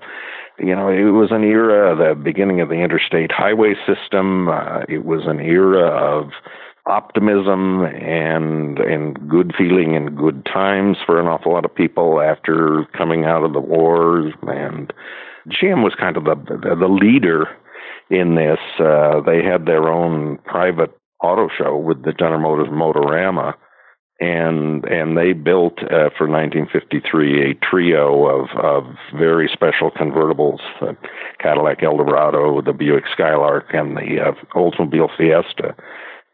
you 0.59 0.75
know, 0.75 0.89
it 0.89 1.11
was 1.11 1.31
an 1.31 1.43
era, 1.43 1.95
the 1.95 2.15
beginning 2.15 2.61
of 2.61 2.69
the 2.69 2.75
interstate 2.75 3.31
highway 3.31 3.75
system. 3.87 4.49
Uh, 4.49 4.81
it 4.87 5.05
was 5.05 5.21
an 5.25 5.39
era 5.39 5.87
of 5.87 6.31
optimism 6.85 7.83
and 7.83 8.79
and 8.79 9.29
good 9.29 9.53
feeling 9.55 9.95
and 9.95 10.17
good 10.17 10.43
times 10.45 10.97
for 11.05 11.19
an 11.19 11.27
awful 11.27 11.53
lot 11.53 11.65
of 11.65 11.75
people 11.75 12.19
after 12.19 12.85
coming 12.97 13.25
out 13.25 13.43
of 13.43 13.53
the 13.53 13.59
wars 13.59 14.33
and 14.43 14.91
GM 15.49 15.83
was 15.83 15.93
kind 15.99 16.17
of 16.17 16.23
the 16.23 16.35
the 16.79 16.87
leader 16.87 17.47
in 18.09 18.35
this. 18.35 18.59
Uh, 18.79 19.21
they 19.21 19.43
had 19.43 19.65
their 19.65 19.87
own 19.87 20.37
private 20.45 20.91
auto 21.23 21.49
show 21.55 21.77
with 21.77 22.03
the 22.03 22.13
General 22.13 22.39
Motors 22.39 22.69
Motorama, 22.69 23.53
and 24.19 24.83
and 24.85 25.17
they 25.17 25.33
built 25.33 25.79
uh, 25.79 26.09
for 26.17 26.27
1953 26.27 27.51
a 27.51 27.53
trio 27.55 28.25
of 28.27 28.49
of 28.57 28.83
very 29.17 29.49
special 29.51 29.91
convertibles: 29.91 30.59
the 30.79 30.95
Cadillac 31.39 31.83
Eldorado, 31.83 32.61
the 32.61 32.73
Buick 32.73 33.05
Skylark, 33.13 33.73
and 33.73 33.95
the 33.95 34.19
uh, 34.19 34.31
Oldsmobile 34.55 35.15
Fiesta. 35.17 35.75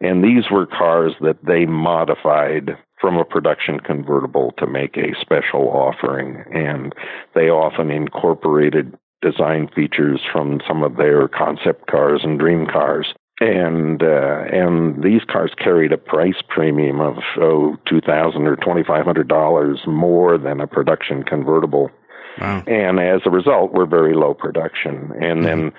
And 0.01 0.23
these 0.23 0.51
were 0.51 0.65
cars 0.65 1.13
that 1.21 1.37
they 1.45 1.65
modified 1.65 2.77
from 2.99 3.17
a 3.17 3.25
production 3.25 3.79
convertible 3.79 4.53
to 4.57 4.67
make 4.67 4.97
a 4.97 5.15
special 5.19 5.69
offering. 5.69 6.43
And 6.53 6.93
they 7.33 7.49
often 7.49 7.91
incorporated 7.91 8.97
design 9.21 9.69
features 9.75 10.21
from 10.31 10.59
some 10.67 10.83
of 10.83 10.97
their 10.97 11.27
concept 11.27 11.87
cars 11.87 12.21
and 12.23 12.39
dream 12.39 12.65
cars. 12.65 13.13
And 13.41 14.01
uh, 14.01 14.45
and 14.51 15.03
these 15.03 15.21
cars 15.29 15.51
carried 15.57 15.91
a 15.91 15.97
price 15.97 16.41
premium 16.47 17.01
of 17.01 17.17
oh 17.37 17.75
two 17.85 17.99
thousand 17.99 18.47
or 18.47 18.55
twenty 18.55 18.83
five 18.83 19.03
hundred 19.03 19.27
dollars 19.27 19.81
more 19.85 20.37
than 20.37 20.61
a 20.61 20.67
production 20.67 21.23
convertible. 21.23 21.91
Wow. 22.39 22.63
And 22.65 22.99
as 22.99 23.21
a 23.25 23.29
result, 23.29 23.73
we're 23.73 23.87
very 23.87 24.13
low 24.13 24.33
production. 24.33 25.11
And 25.19 25.39
mm-hmm. 25.39 25.43
then 25.43 25.71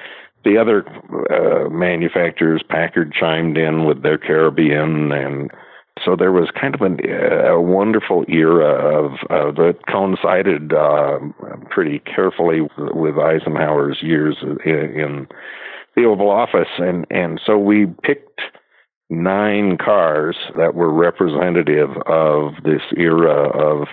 the 0.45 0.59
other 0.59 0.85
uh, 1.31 1.71
manufacturers, 1.71 2.63
Packard 2.69 3.13
chimed 3.13 3.57
in 3.57 3.87
with 3.87 4.03
their 4.03 4.19
Caribbean 4.19 5.13
and 5.13 5.51
so 6.05 6.15
there 6.15 6.33
was 6.33 6.51
kind 6.61 6.75
of 6.75 6.83
an, 6.83 6.99
a 7.09 7.61
wonderful 7.61 8.25
era 8.29 8.69
of, 9.03 9.13
of 9.31 9.57
that 9.57 9.79
coincided 9.89 10.73
uh, 10.73 11.19
pretty 11.71 12.01
carefully 12.01 12.61
with 12.77 13.17
Eisenhower's 13.17 14.03
years 14.03 14.37
in 14.65 15.27
the 15.97 16.05
Oval 16.05 16.31
Office, 16.31 16.69
and 16.79 17.07
and 17.11 17.41
so 17.45 17.59
we 17.59 17.87
picked 18.03 18.41
nine 19.11 19.79
cars 19.79 20.37
that 20.57 20.75
were 20.75 20.93
representative 20.93 21.91
of 22.07 22.53
this 22.65 22.83
era 22.97 23.49
of 23.49 23.89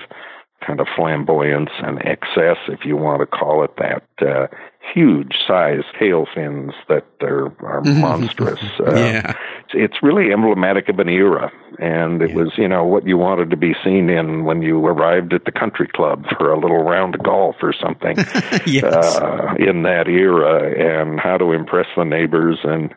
kind 0.66 0.80
of 0.80 0.88
flamboyance 0.96 1.70
and 1.84 2.00
excess, 2.06 2.58
if 2.68 2.86
you 2.86 2.96
want 2.96 3.22
to 3.22 3.26
call 3.26 3.64
it 3.64 3.72
that. 3.78 4.04
Uh, 4.22 4.48
huge 4.94 5.34
size 5.48 5.84
tail 5.98 6.28
fins 6.34 6.74
that 6.90 7.06
are, 7.22 7.54
are 7.66 7.82
monstrous. 7.84 8.60
Uh, 8.80 8.96
yeah. 8.96 9.34
It's 9.74 10.04
really 10.04 10.32
emblematic 10.32 10.90
of 10.90 11.00
an 11.00 11.10
era. 11.10 11.52
And 11.80 12.22
it 12.22 12.32
yeah. 12.32 12.36
was, 12.36 12.52
you 12.58 12.68
know, 12.68 12.84
what 12.84 13.08
you 13.08 13.18
wanted 13.18 13.50
to 13.50 13.58
be 13.58 13.74
seen 13.84 14.10
in 14.10 14.44
when 14.44 14.62
you 14.62 14.86
arrived 14.86 15.34
at 15.34 15.46
the 15.46 15.52
country 15.52 15.88
club 15.88 16.26
for 16.38 16.52
a 16.52 16.60
little 16.60 16.84
round 16.84 17.16
of 17.16 17.24
golf 17.24 17.56
or 17.62 17.74
something 17.74 18.18
yes. 18.66 19.18
uh, 19.18 19.56
in 19.58 19.84
that 19.84 20.08
era 20.08 20.72
and 20.78 21.20
how 21.20 21.38
to 21.38 21.52
impress 21.54 21.88
the 21.96 22.04
neighbors 22.04 22.60
and 22.64 22.94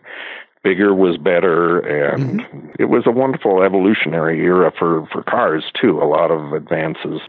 bigger 0.63 0.93
was 0.93 1.17
better 1.17 1.79
and 1.79 2.41
mm-hmm. 2.41 2.69
it 2.77 2.87
was 2.87 3.05
a 3.07 3.11
wonderful 3.11 3.63
evolutionary 3.63 4.41
era 4.41 4.73
for 4.77 5.07
for 5.13 5.23
cars 5.23 5.63
too 5.81 6.03
a 6.03 6.05
lot 6.05 6.33
of 6.33 6.53
advances 6.53 7.21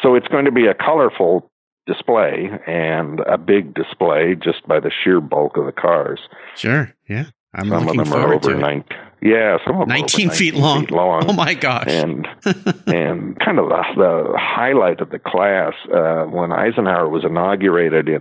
so 0.00 0.14
it's 0.14 0.28
going 0.28 0.44
to 0.44 0.52
be 0.52 0.66
a 0.66 0.74
colorful 0.74 1.50
display 1.86 2.50
and 2.66 3.20
a 3.20 3.38
big 3.38 3.74
display 3.74 4.34
just 4.34 4.66
by 4.66 4.80
the 4.80 4.90
sheer 4.90 5.20
bulk 5.20 5.56
of 5.56 5.66
the 5.66 5.72
cars. 5.72 6.20
Sure. 6.56 6.92
Yeah. 7.08 7.26
I'm 7.54 7.68
some 7.68 7.88
of 7.88 7.96
them 7.96 8.12
are 8.12 8.34
over 8.34 8.54
nine. 8.54 8.84
Yeah, 9.22 9.56
some 9.66 9.80
of 9.80 9.88
them 9.88 9.98
19, 9.98 10.28
19 10.28 10.30
feet, 10.30 10.54
long. 10.54 10.80
feet 10.80 10.90
long. 10.90 11.24
Oh 11.26 11.32
my 11.32 11.54
gosh! 11.54 11.86
And 11.88 12.28
and 12.86 13.38
kind 13.40 13.58
of 13.58 13.70
the, 13.70 13.82
the 13.96 14.34
highlight 14.36 15.00
of 15.00 15.08
the 15.08 15.18
class 15.18 15.72
uh, 15.90 16.24
when 16.24 16.52
Eisenhower 16.52 17.08
was 17.08 17.24
inaugurated, 17.24 18.10
in, 18.10 18.20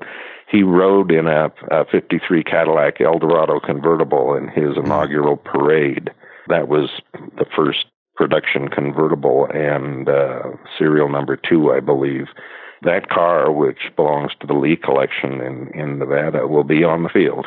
he 0.50 0.64
rode 0.64 1.12
in 1.12 1.28
a, 1.28 1.48
a 1.70 1.86
'53 1.92 2.44
Cadillac 2.46 3.02
Eldorado 3.02 3.60
convertible 3.60 4.36
in 4.36 4.48
his 4.48 4.78
mm. 4.78 4.86
inaugural 4.86 5.36
parade. 5.36 6.12
That 6.48 6.70
was 6.70 6.90
the 7.14 7.46
first 7.56 7.86
production 8.16 8.70
convertible 8.70 9.48
and 9.54 10.08
uh, 10.08 10.44
serial 10.78 11.10
number 11.10 11.36
two, 11.36 11.74
I 11.74 11.82
believe 11.82 12.28
that 12.86 13.10
car, 13.10 13.52
which 13.52 13.80
belongs 13.96 14.32
to 14.42 14.48
the 14.48 14.54
Lee 14.54 14.76
collection 14.76 15.42
in, 15.42 15.72
in 15.74 16.00
Nevada, 16.00 16.48
will 16.48 16.64
be 16.64 16.84
on 16.84 17.04
the 17.04 17.10
field. 17.10 17.46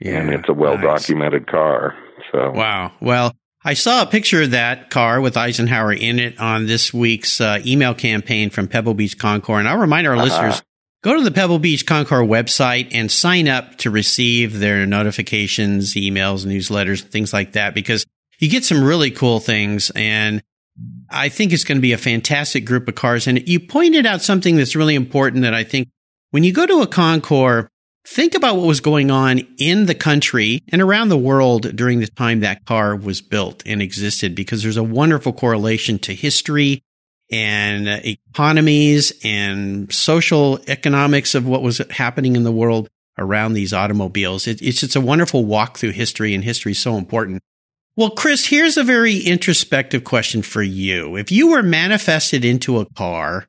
Yeah, 0.00 0.20
and 0.20 0.30
it's 0.30 0.48
a 0.48 0.54
well 0.54 0.78
documented 0.78 1.42
nice. 1.46 1.50
car. 1.50 1.94
So 2.32 2.52
Wow. 2.52 2.92
Well, 3.00 3.34
I 3.62 3.74
saw 3.74 4.02
a 4.02 4.06
picture 4.06 4.42
of 4.42 4.52
that 4.52 4.88
car 4.88 5.20
with 5.20 5.36
Eisenhower 5.36 5.92
in 5.92 6.18
it 6.18 6.40
on 6.40 6.66
this 6.66 6.94
week's 6.94 7.40
uh, 7.40 7.60
email 7.66 7.94
campaign 7.94 8.48
from 8.48 8.68
Pebble 8.68 8.94
Beach 8.94 9.18
Concours. 9.18 9.60
And 9.60 9.68
I'll 9.68 9.78
remind 9.78 10.06
our 10.06 10.14
uh-huh. 10.14 10.24
listeners 10.24 10.62
go 11.02 11.14
to 11.16 11.22
the 11.22 11.30
Pebble 11.30 11.58
Beach 11.58 11.84
Concours 11.86 12.26
website 12.26 12.88
and 12.92 13.10
sign 13.10 13.48
up 13.48 13.76
to 13.78 13.90
receive 13.90 14.58
their 14.58 14.86
notifications, 14.86 15.94
emails, 15.94 16.46
newsletters, 16.46 17.02
things 17.02 17.32
like 17.34 17.52
that, 17.52 17.74
because 17.74 18.06
you 18.38 18.48
get 18.48 18.64
some 18.64 18.82
really 18.82 19.10
cool 19.10 19.40
things. 19.40 19.90
And 19.94 20.42
I 21.10 21.28
think 21.28 21.52
it's 21.52 21.64
going 21.64 21.78
to 21.78 21.82
be 21.82 21.92
a 21.92 21.98
fantastic 21.98 22.64
group 22.64 22.88
of 22.88 22.94
cars. 22.94 23.26
And 23.26 23.48
you 23.48 23.60
pointed 23.60 24.06
out 24.06 24.22
something 24.22 24.56
that's 24.56 24.76
really 24.76 24.94
important 24.94 25.42
that 25.42 25.54
I 25.54 25.64
think 25.64 25.88
when 26.30 26.44
you 26.44 26.52
go 26.52 26.66
to 26.66 26.82
a 26.82 26.86
Concours, 26.86 27.66
think 28.06 28.34
about 28.34 28.56
what 28.56 28.66
was 28.66 28.80
going 28.80 29.10
on 29.10 29.40
in 29.58 29.86
the 29.86 29.94
country 29.94 30.62
and 30.72 30.80
around 30.80 31.08
the 31.08 31.18
world 31.18 31.76
during 31.76 32.00
the 32.00 32.06
time 32.06 32.40
that 32.40 32.64
car 32.64 32.96
was 32.96 33.20
built 33.20 33.62
and 33.66 33.82
existed, 33.82 34.34
because 34.34 34.62
there's 34.62 34.76
a 34.76 34.82
wonderful 34.82 35.32
correlation 35.32 35.98
to 35.98 36.14
history 36.14 36.82
and 37.30 37.88
economies 37.88 39.12
and 39.22 39.92
social 39.92 40.58
economics 40.66 41.34
of 41.34 41.46
what 41.46 41.62
was 41.62 41.78
happening 41.90 42.36
in 42.36 42.42
the 42.44 42.52
world 42.52 42.88
around 43.18 43.52
these 43.52 43.72
automobiles. 43.72 44.46
It, 44.46 44.62
it's 44.62 44.80
just 44.80 44.96
a 44.96 45.00
wonderful 45.00 45.44
walk 45.44 45.76
through 45.76 45.90
history, 45.90 46.34
and 46.34 46.42
history 46.42 46.72
is 46.72 46.78
so 46.78 46.96
important. 46.96 47.42
Well, 47.96 48.10
Chris, 48.10 48.46
here's 48.46 48.76
a 48.76 48.84
very 48.84 49.18
introspective 49.18 50.04
question 50.04 50.42
for 50.42 50.62
you. 50.62 51.16
If 51.16 51.30
you 51.30 51.50
were 51.50 51.62
manifested 51.62 52.44
into 52.44 52.78
a 52.78 52.86
car, 52.86 53.46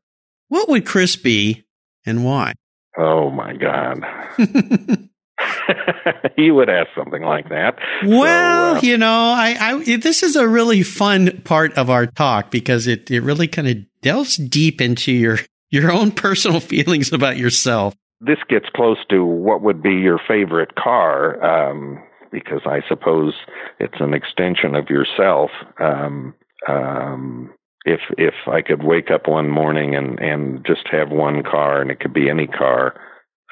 what 0.49 0.67
would 0.67 0.85
Chris 0.85 1.15
be 1.15 1.63
and 2.05 2.25
why? 2.25 2.53
Oh 2.97 3.29
my 3.29 3.53
God. 3.53 4.03
he 6.35 6.51
would 6.51 6.69
ask 6.69 6.89
something 6.95 7.21
like 7.21 7.49
that. 7.49 7.77
Well, 8.05 8.75
so, 8.75 8.77
uh, 8.77 8.81
you 8.81 8.97
know, 8.97 9.07
I, 9.07 9.57
I 9.59 9.97
this 9.97 10.23
is 10.23 10.35
a 10.35 10.47
really 10.47 10.83
fun 10.83 11.41
part 11.43 11.73
of 11.77 11.89
our 11.89 12.05
talk 12.05 12.51
because 12.51 12.87
it 12.87 13.09
it 13.11 13.21
really 13.21 13.47
kind 13.47 13.67
of 13.67 13.77
delves 14.01 14.37
deep 14.37 14.81
into 14.81 15.11
your 15.11 15.39
your 15.69 15.91
own 15.91 16.11
personal 16.11 16.59
feelings 16.59 17.11
about 17.11 17.37
yourself. 17.37 17.95
This 18.19 18.39
gets 18.49 18.67
close 18.75 18.97
to 19.09 19.25
what 19.25 19.61
would 19.61 19.81
be 19.81 19.93
your 19.93 20.19
favorite 20.27 20.75
car, 20.75 21.43
um, 21.43 22.03
because 22.31 22.61
I 22.65 22.81
suppose 22.87 23.33
it's 23.79 23.99
an 23.99 24.13
extension 24.13 24.75
of 24.75 24.89
yourself. 24.89 25.51
Um, 25.79 26.33
um, 26.67 27.53
if 27.85 28.01
if 28.17 28.35
I 28.47 28.61
could 28.61 28.83
wake 28.83 29.09
up 29.11 29.27
one 29.27 29.49
morning 29.49 29.95
and 29.95 30.19
and 30.19 30.65
just 30.65 30.87
have 30.91 31.09
one 31.09 31.43
car, 31.43 31.81
and 31.81 31.89
it 31.89 31.99
could 31.99 32.13
be 32.13 32.29
any 32.29 32.47
car, 32.47 32.95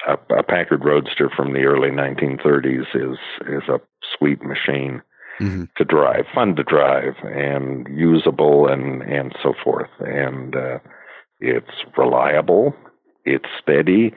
a, 0.06 0.12
a 0.34 0.42
Packard 0.42 0.84
Roadster 0.84 1.30
from 1.34 1.52
the 1.52 1.64
early 1.64 1.90
1930s 1.90 2.86
is 2.94 3.18
is 3.48 3.68
a 3.68 3.80
sweet 4.16 4.42
machine 4.42 5.02
mm-hmm. 5.40 5.64
to 5.76 5.84
drive, 5.84 6.26
fun 6.34 6.54
to 6.56 6.62
drive, 6.62 7.14
and 7.24 7.86
usable, 7.90 8.68
and 8.68 9.02
and 9.02 9.34
so 9.42 9.54
forth. 9.64 9.90
And 9.98 10.54
uh, 10.54 10.78
it's 11.40 11.84
reliable, 11.96 12.74
it's 13.24 13.48
steady. 13.60 14.14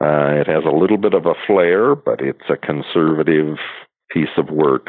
Uh, 0.00 0.40
it 0.40 0.46
has 0.46 0.64
a 0.64 0.74
little 0.74 0.96
bit 0.96 1.14
of 1.14 1.26
a 1.26 1.34
flair, 1.46 1.94
but 1.94 2.20
it's 2.20 2.48
a 2.48 2.56
conservative 2.56 3.56
piece 4.10 4.32
of 4.36 4.48
work 4.50 4.88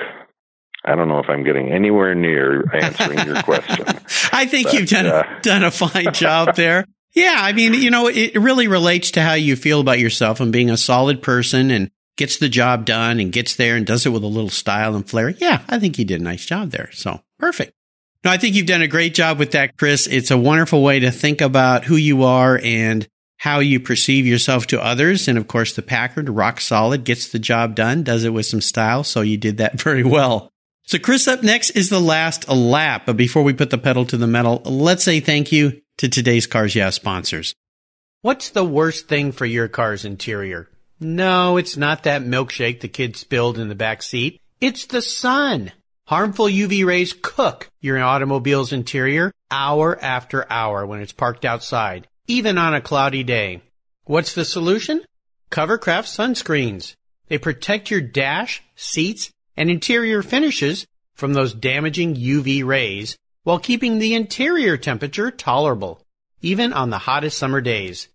I 0.85 0.95
don't 0.95 1.07
know 1.07 1.19
if 1.19 1.29
I'm 1.29 1.43
getting 1.43 1.71
anywhere 1.71 2.13
near 2.13 2.63
answering 2.75 3.25
your 3.25 3.41
question. 3.43 3.85
I 4.33 4.45
think 4.45 4.67
but, 4.67 4.73
you've 4.73 4.89
done 4.89 5.05
uh, 5.05 5.23
done 5.41 5.63
a 5.63 5.71
fine 5.71 6.13
job 6.13 6.55
there. 6.55 6.85
Yeah, 7.13 7.35
I 7.37 7.53
mean, 7.53 7.73
you 7.73 7.91
know, 7.91 8.07
it 8.07 8.35
really 8.35 8.67
relates 8.67 9.11
to 9.11 9.21
how 9.21 9.33
you 9.33 9.55
feel 9.55 9.79
about 9.79 9.99
yourself 9.99 10.39
and 10.39 10.51
being 10.51 10.71
a 10.71 10.77
solid 10.77 11.21
person 11.21 11.69
and 11.69 11.91
gets 12.17 12.37
the 12.37 12.49
job 12.49 12.85
done 12.85 13.19
and 13.19 13.31
gets 13.31 13.55
there 13.55 13.75
and 13.75 13.85
does 13.85 14.05
it 14.05 14.09
with 14.09 14.23
a 14.23 14.27
little 14.27 14.49
style 14.49 14.95
and 14.95 15.07
flair. 15.07 15.29
Yeah, 15.29 15.61
I 15.69 15.79
think 15.79 15.99
you 15.99 16.05
did 16.05 16.21
a 16.21 16.23
nice 16.23 16.45
job 16.45 16.71
there. 16.71 16.89
So 16.91 17.21
perfect. 17.39 17.73
No, 18.25 18.31
I 18.31 18.37
think 18.37 18.55
you've 18.55 18.65
done 18.65 18.81
a 18.81 18.87
great 18.87 19.13
job 19.13 19.37
with 19.37 19.51
that, 19.51 19.77
Chris. 19.77 20.07
It's 20.07 20.31
a 20.31 20.37
wonderful 20.37 20.81
way 20.81 20.99
to 21.01 21.11
think 21.11 21.39
about 21.41 21.85
who 21.85 21.95
you 21.95 22.23
are 22.23 22.59
and 22.63 23.07
how 23.43 23.59
you 23.59 23.77
perceive 23.77 24.25
yourself 24.25 24.67
to 24.67 24.81
others. 24.81 25.27
And 25.27 25.37
of 25.37 25.49
course, 25.49 25.73
the 25.73 25.81
Packard, 25.81 26.29
rock 26.29 26.61
solid, 26.61 27.03
gets 27.03 27.27
the 27.27 27.39
job 27.39 27.75
done, 27.75 28.01
does 28.01 28.23
it 28.23 28.29
with 28.29 28.45
some 28.45 28.61
style. 28.61 29.03
So 29.03 29.19
you 29.19 29.35
did 29.35 29.57
that 29.57 29.81
very 29.81 30.01
well. 30.01 30.49
So, 30.85 30.97
Chris, 30.97 31.27
up 31.27 31.43
next 31.43 31.71
is 31.71 31.89
the 31.89 31.99
last 31.99 32.47
lap. 32.47 33.03
But 33.05 33.17
before 33.17 33.43
we 33.43 33.51
put 33.51 33.69
the 33.69 33.77
pedal 33.77 34.05
to 34.05 34.15
the 34.15 34.27
metal, 34.27 34.61
let's 34.63 35.03
say 35.03 35.19
thank 35.19 35.51
you 35.51 35.81
to 35.97 36.07
today's 36.07 36.47
Cars 36.47 36.73
Yeah 36.73 36.89
sponsors. 36.89 37.53
What's 38.21 38.49
the 38.49 38.63
worst 38.63 39.09
thing 39.09 39.33
for 39.33 39.45
your 39.45 39.67
car's 39.67 40.05
interior? 40.05 40.69
No, 41.01 41.57
it's 41.57 41.75
not 41.75 42.03
that 42.03 42.21
milkshake 42.21 42.79
the 42.79 42.87
kids 42.87 43.19
spilled 43.19 43.59
in 43.59 43.67
the 43.67 43.75
back 43.75 44.03
seat. 44.03 44.39
It's 44.61 44.85
the 44.85 45.01
sun. 45.01 45.73
Harmful 46.07 46.45
UV 46.45 46.85
rays 46.85 47.13
cook 47.21 47.67
your 47.81 48.01
automobile's 48.01 48.71
interior 48.71 49.33
hour 49.51 50.01
after 50.01 50.49
hour 50.49 50.85
when 50.85 51.01
it's 51.01 51.11
parked 51.11 51.43
outside, 51.43 52.07
even 52.27 52.57
on 52.57 52.73
a 52.73 52.81
cloudy 52.81 53.23
day. 53.23 53.61
What's 54.05 54.33
the 54.33 54.45
solution? 54.45 55.01
Covercraft 55.51 56.07
sunscreens. 56.07 56.95
They 57.27 57.37
protect 57.37 57.91
your 57.91 58.01
dash, 58.01 58.63
seats, 58.75 59.29
and 59.57 59.69
interior 59.69 60.23
finishes 60.23 60.85
from 61.15 61.33
those 61.33 61.53
damaging 61.53 62.15
UV 62.15 62.65
rays 62.65 63.17
while 63.43 63.59
keeping 63.59 63.99
the 63.99 64.13
interior 64.13 64.77
temperature 64.77 65.31
tolerable, 65.31 66.01
even 66.41 66.73
on 66.73 66.89
the 66.89 66.97
hottest 66.97 67.37
summer 67.37 67.61
days. 67.61 68.07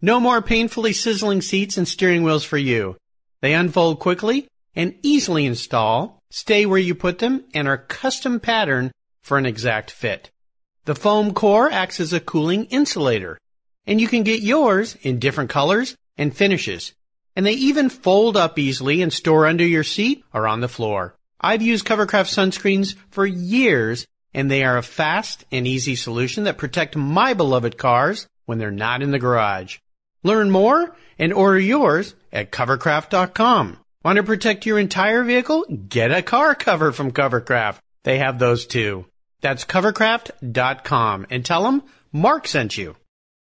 No 0.00 0.20
more 0.20 0.42
painfully 0.42 0.92
sizzling 0.92 1.42
seats 1.42 1.76
and 1.76 1.88
steering 1.88 2.22
wheels 2.22 2.44
for 2.44 2.58
you. 2.58 2.96
They 3.40 3.54
unfold 3.54 3.98
quickly 3.98 4.46
and 4.74 4.94
easily 5.02 5.44
install, 5.46 6.20
stay 6.30 6.66
where 6.66 6.78
you 6.78 6.94
put 6.94 7.18
them, 7.18 7.44
and 7.54 7.66
are 7.66 7.78
custom 7.78 8.40
patterned 8.40 8.92
for 9.22 9.38
an 9.38 9.46
exact 9.46 9.90
fit. 9.90 10.30
The 10.84 10.94
foam 10.94 11.34
core 11.34 11.70
acts 11.70 11.98
as 11.98 12.12
a 12.12 12.20
cooling 12.20 12.66
insulator, 12.66 13.38
and 13.86 14.00
you 14.00 14.08
can 14.08 14.22
get 14.22 14.42
yours 14.42 14.96
in 15.02 15.18
different 15.18 15.50
colors 15.50 15.96
and 16.18 16.36
finishes 16.36 16.94
and 17.36 17.44
they 17.44 17.52
even 17.52 17.90
fold 17.90 18.36
up 18.36 18.58
easily 18.58 19.02
and 19.02 19.12
store 19.12 19.46
under 19.46 19.64
your 19.64 19.84
seat 19.84 20.24
or 20.32 20.48
on 20.48 20.60
the 20.60 20.68
floor. 20.68 21.14
I've 21.38 21.62
used 21.62 21.84
Covercraft 21.84 22.32
sunscreens 22.32 22.96
for 23.10 23.26
years, 23.26 24.06
and 24.32 24.50
they 24.50 24.64
are 24.64 24.78
a 24.78 24.82
fast 24.82 25.44
and 25.52 25.68
easy 25.68 25.94
solution 25.94 26.44
that 26.44 26.56
protect 26.56 26.96
my 26.96 27.34
beloved 27.34 27.76
cars 27.76 28.26
when 28.46 28.58
they're 28.58 28.70
not 28.70 29.02
in 29.02 29.10
the 29.10 29.18
garage. 29.18 29.76
Learn 30.22 30.50
more 30.50 30.96
and 31.18 31.32
order 31.32 31.60
yours 31.60 32.14
at 32.32 32.50
covercraft.com. 32.50 33.78
Want 34.02 34.16
to 34.16 34.22
protect 34.22 34.66
your 34.66 34.78
entire 34.78 35.22
vehicle? 35.22 35.64
Get 35.64 36.10
a 36.10 36.22
car 36.22 36.54
cover 36.54 36.90
from 36.90 37.12
Covercraft. 37.12 37.78
They 38.04 38.18
have 38.18 38.38
those 38.38 38.66
too. 38.66 39.04
That's 39.42 39.64
covercraft.com 39.64 41.26
and 41.28 41.44
tell 41.44 41.64
them 41.64 41.82
Mark 42.12 42.48
sent 42.48 42.78
you. 42.78 42.96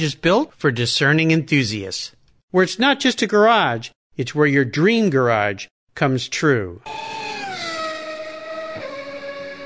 is 0.00 0.14
built 0.14 0.54
for 0.54 0.70
discerning 0.70 1.30
enthusiasts. 1.30 2.12
Where 2.50 2.64
it's 2.64 2.78
not 2.78 3.00
just 3.00 3.22
a 3.22 3.26
garage, 3.26 3.90
it's 4.16 4.34
where 4.34 4.46
your 4.46 4.64
dream 4.64 5.10
garage 5.10 5.66
comes 5.94 6.28
true. 6.28 6.80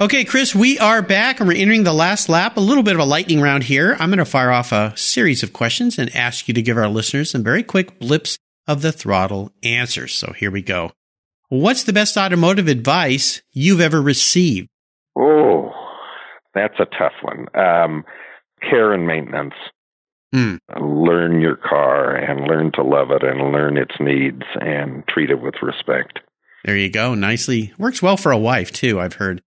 Okay, 0.01 0.25
Chris, 0.25 0.55
we 0.55 0.79
are 0.79 1.03
back 1.03 1.41
and 1.41 1.49
we're 1.49 1.61
entering 1.61 1.85
the 1.85 1.93
last 1.93 2.31
lap. 2.31 2.57
A 2.57 2.61
little 2.61 2.83
bit 2.83 2.95
of 2.95 3.01
a 3.01 3.05
lightning 3.05 3.43
round 3.43 3.65
here. 3.65 3.97
I'm 4.01 4.09
going 4.09 4.19
to 4.19 4.25
fire 4.25 4.51
off 4.51 4.73
a 4.73 4.97
series 4.97 5.43
of 5.43 5.53
questions 5.53 5.99
and 5.99 6.15
ask 6.17 6.49
you 6.49 6.55
to 6.55 6.63
give 6.63 6.79
our 6.79 6.89
listeners 6.89 7.31
some 7.31 7.45
very 7.45 7.63
quick 7.63 7.99
blips 7.99 8.39
of 8.67 8.81
the 8.81 8.93
throttle 8.93 9.53
answers. 9.63 10.15
So 10.15 10.33
here 10.33 10.51
we 10.51 10.63
go. 10.63 10.91
What's 11.51 11.85
the 11.85 11.93
best 11.93 12.17
automotive 12.17 12.67
advice 12.67 13.43
you've 13.53 13.81
ever 13.81 14.01
received? 14.01 14.69
Oh, 15.19 15.71
that's 16.55 16.79
a 16.79 16.87
tough 16.87 17.13
one. 17.23 17.47
Um, 17.55 18.05
care 18.61 18.93
and 18.93 19.07
maintenance. 19.07 19.55
Mm. 20.35 20.59
Learn 20.81 21.41
your 21.41 21.57
car 21.57 22.15
and 22.15 22.47
learn 22.47 22.71
to 22.73 22.83
love 22.83 23.11
it 23.11 23.25
and 23.25 23.53
learn 23.53 23.77
its 23.77 23.95
needs 23.99 24.43
and 24.61 25.03
treat 25.09 25.31
it 25.31 25.41
with 25.41 25.55
respect. 25.61 26.21
There 26.65 26.77
you 26.77 26.91
go. 26.91 27.15
Nicely 27.15 27.73
works 27.79 28.01
well 28.03 28.17
for 28.17 28.31
a 28.33 28.39
wife 28.39 28.71
too. 28.73 29.01
I've 29.01 29.15
heard. 29.15 29.43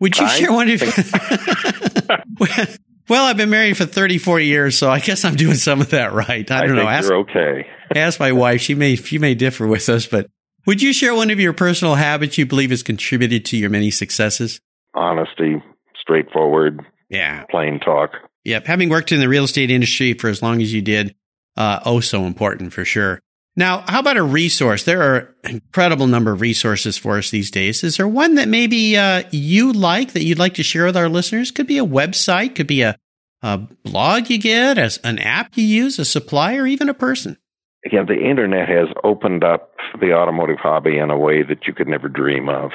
Would 0.00 0.18
you 0.18 0.26
I 0.26 0.28
share 0.28 0.52
one 0.52 0.68
of? 0.68 0.82
well, 3.08 3.24
I've 3.24 3.38
been 3.38 3.48
married 3.48 3.78
for 3.78 3.86
34 3.86 4.40
years, 4.40 4.76
so 4.76 4.90
I 4.90 5.00
guess 5.00 5.24
I'm 5.24 5.36
doing 5.36 5.54
some 5.54 5.80
of 5.80 5.90
that 5.90 6.12
right. 6.12 6.50
I 6.50 6.66
don't 6.66 6.78
I 6.78 6.82
know. 6.82 6.88
Ask, 6.88 7.08
you're 7.08 7.20
okay. 7.20 7.66
ask 7.94 8.20
my 8.20 8.32
wife. 8.32 8.60
She 8.60 8.74
may 8.74 8.96
she 8.96 9.18
may 9.18 9.34
differ 9.34 9.66
with 9.66 9.88
us, 9.88 10.06
but 10.06 10.28
would 10.66 10.82
you 10.82 10.92
share 10.92 11.14
one 11.14 11.30
of 11.30 11.40
your 11.40 11.54
personal 11.54 11.94
habits 11.94 12.36
you 12.36 12.44
believe 12.44 12.70
has 12.70 12.82
contributed 12.82 13.44
to 13.46 13.56
your 13.56 13.70
many 13.70 13.90
successes? 13.90 14.60
Honesty, 14.94 15.62
straightforward. 15.98 16.84
Yeah. 17.08 17.44
Plain 17.50 17.80
talk. 17.80 18.10
Yep. 18.46 18.66
Having 18.66 18.90
worked 18.90 19.10
in 19.10 19.18
the 19.18 19.28
real 19.28 19.42
estate 19.42 19.72
industry 19.72 20.12
for 20.12 20.28
as 20.28 20.40
long 20.40 20.62
as 20.62 20.72
you 20.72 20.80
did, 20.80 21.16
uh, 21.56 21.80
oh, 21.84 21.98
so 21.98 22.26
important 22.26 22.72
for 22.72 22.84
sure. 22.84 23.20
Now, 23.56 23.82
how 23.88 23.98
about 23.98 24.16
a 24.16 24.22
resource? 24.22 24.84
There 24.84 25.02
are 25.02 25.34
incredible 25.42 26.06
number 26.06 26.30
of 26.30 26.40
resources 26.40 26.96
for 26.96 27.18
us 27.18 27.30
these 27.30 27.50
days. 27.50 27.82
Is 27.82 27.96
there 27.96 28.06
one 28.06 28.36
that 28.36 28.46
maybe 28.46 28.96
uh, 28.96 29.24
you 29.32 29.72
like 29.72 30.12
that 30.12 30.22
you'd 30.22 30.38
like 30.38 30.54
to 30.54 30.62
share 30.62 30.84
with 30.84 30.96
our 30.96 31.08
listeners? 31.08 31.50
Could 31.50 31.66
be 31.66 31.78
a 31.78 31.84
website, 31.84 32.54
could 32.54 32.68
be 32.68 32.82
a, 32.82 32.96
a 33.42 33.58
blog 33.82 34.30
you 34.30 34.38
get, 34.38 34.78
as 34.78 34.98
an 34.98 35.18
app 35.18 35.56
you 35.56 35.64
use, 35.64 35.98
a 35.98 36.04
supplier, 36.04 36.66
even 36.66 36.88
a 36.88 36.94
person. 36.94 37.38
Yeah, 37.90 38.04
the 38.06 38.14
internet 38.14 38.68
has 38.68 38.88
opened 39.02 39.42
up 39.42 39.72
the 40.00 40.12
automotive 40.12 40.58
hobby 40.58 40.98
in 40.98 41.10
a 41.10 41.18
way 41.18 41.42
that 41.42 41.66
you 41.66 41.72
could 41.72 41.88
never 41.88 42.08
dream 42.08 42.48
of. 42.48 42.70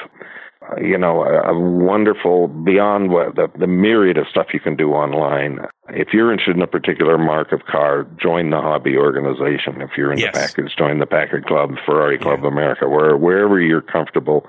You 0.82 0.98
know, 0.98 1.24
a, 1.24 1.52
a 1.54 1.60
wonderful 1.60 2.48
beyond 2.48 3.10
what 3.12 3.36
the, 3.36 3.48
the 3.60 3.68
myriad 3.68 4.18
of 4.18 4.28
stuff 4.30 4.48
you 4.54 4.60
can 4.60 4.76
do 4.76 4.92
online. 4.92 5.60
If 5.90 6.10
you're 6.14 6.32
interested 6.32 6.56
in 6.56 6.62
a 6.62 6.68
particular 6.68 7.18
mark 7.18 7.52
of 7.52 7.66
car, 7.66 8.08
join 8.22 8.50
the 8.52 8.62
hobby 8.62 8.96
organization. 8.98 9.82
If 9.82 9.92
you're 9.98 10.12
into 10.12 10.24
Yes. 10.24 10.34
Packards, 10.38 10.74
join 10.76 11.00
the 11.00 11.06
Packard 11.06 11.46
Club, 11.46 11.72
Ferrari 11.86 12.18
Club 12.18 12.40
Yeah. 12.44 12.48
America, 12.50 12.88
where 12.88 13.18
wherever 13.18 13.60
you're 13.60 13.82
comfortable. 13.82 14.46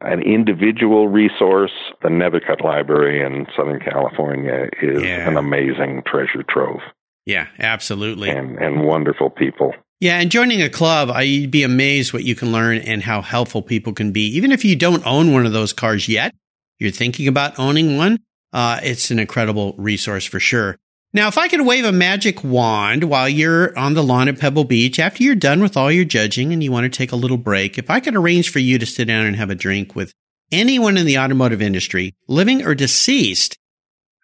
An 0.00 0.22
individual 0.22 1.08
resource, 1.08 1.72
the 2.02 2.08
Nethercutt 2.08 2.62
Library 2.62 3.20
in 3.20 3.46
Southern 3.56 3.80
California 3.80 4.68
is 4.80 5.02
Yeah. 5.02 5.28
an 5.28 5.36
amazing 5.36 6.02
treasure 6.06 6.44
trove 6.48 6.78
Yeah, 7.26 7.48
absolutely. 7.58 8.30
and, 8.30 8.58
and 8.58 8.84
wonderful 8.84 9.28
people. 9.28 9.74
Yeah, 10.00 10.20
and 10.20 10.30
joining 10.30 10.62
a 10.62 10.70
club, 10.70 11.10
I- 11.10 11.22
you'd 11.22 11.50
be 11.50 11.64
amazed 11.64 12.12
what 12.12 12.24
you 12.24 12.36
can 12.36 12.52
learn 12.52 12.78
and 12.78 13.02
how 13.02 13.20
helpful 13.20 13.62
people 13.62 13.92
can 13.92 14.12
be. 14.12 14.28
Even 14.36 14.52
if 14.52 14.64
you 14.64 14.76
don't 14.76 15.04
own 15.04 15.32
one 15.32 15.44
of 15.44 15.52
those 15.52 15.72
cars 15.72 16.08
yet, 16.08 16.34
you're 16.78 16.92
thinking 16.92 17.26
about 17.26 17.58
owning 17.58 17.96
one, 17.96 18.20
uh, 18.52 18.78
it's 18.82 19.10
an 19.10 19.18
incredible 19.18 19.74
resource 19.76 20.24
for 20.24 20.38
sure. 20.38 20.76
Now, 21.12 21.26
if 21.26 21.36
I 21.36 21.48
could 21.48 21.66
wave 21.66 21.84
a 21.84 21.90
magic 21.90 22.44
wand 22.44 23.04
while 23.04 23.28
you're 23.28 23.76
on 23.76 23.94
the 23.94 24.04
lawn 24.04 24.28
at 24.28 24.38
Pebble 24.38 24.64
Beach, 24.64 25.00
after 25.00 25.24
you're 25.24 25.34
done 25.34 25.60
with 25.60 25.76
all 25.76 25.90
your 25.90 26.04
judging 26.04 26.52
and 26.52 26.62
you 26.62 26.70
want 26.70 26.84
to 26.84 26.96
take 26.96 27.12
a 27.12 27.16
little 27.16 27.38
break, 27.38 27.78
if 27.78 27.90
I 27.90 27.98
could 27.98 28.14
arrange 28.14 28.50
for 28.50 28.58
you 28.58 28.78
to 28.78 28.86
sit 28.86 29.06
down 29.06 29.26
and 29.26 29.34
have 29.34 29.50
a 29.50 29.54
drink 29.54 29.96
with 29.96 30.12
anyone 30.52 30.96
in 30.96 31.06
the 31.06 31.18
automotive 31.18 31.62
industry, 31.62 32.14
living 32.28 32.64
or 32.64 32.74
deceased, 32.74 33.56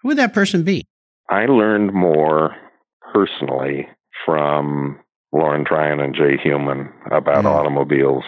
who 0.02 0.08
would 0.08 0.18
that 0.18 0.34
person 0.34 0.62
be? 0.62 0.84
I 1.28 1.46
learned 1.46 1.94
more 1.94 2.54
personally 3.12 3.88
from 4.24 5.00
Lorin 5.34 5.64
Tryon 5.64 6.00
and 6.00 6.14
Jay 6.14 6.36
Heumann 6.42 6.88
about 7.10 7.44
Mm. 7.44 7.50
automobiles 7.50 8.24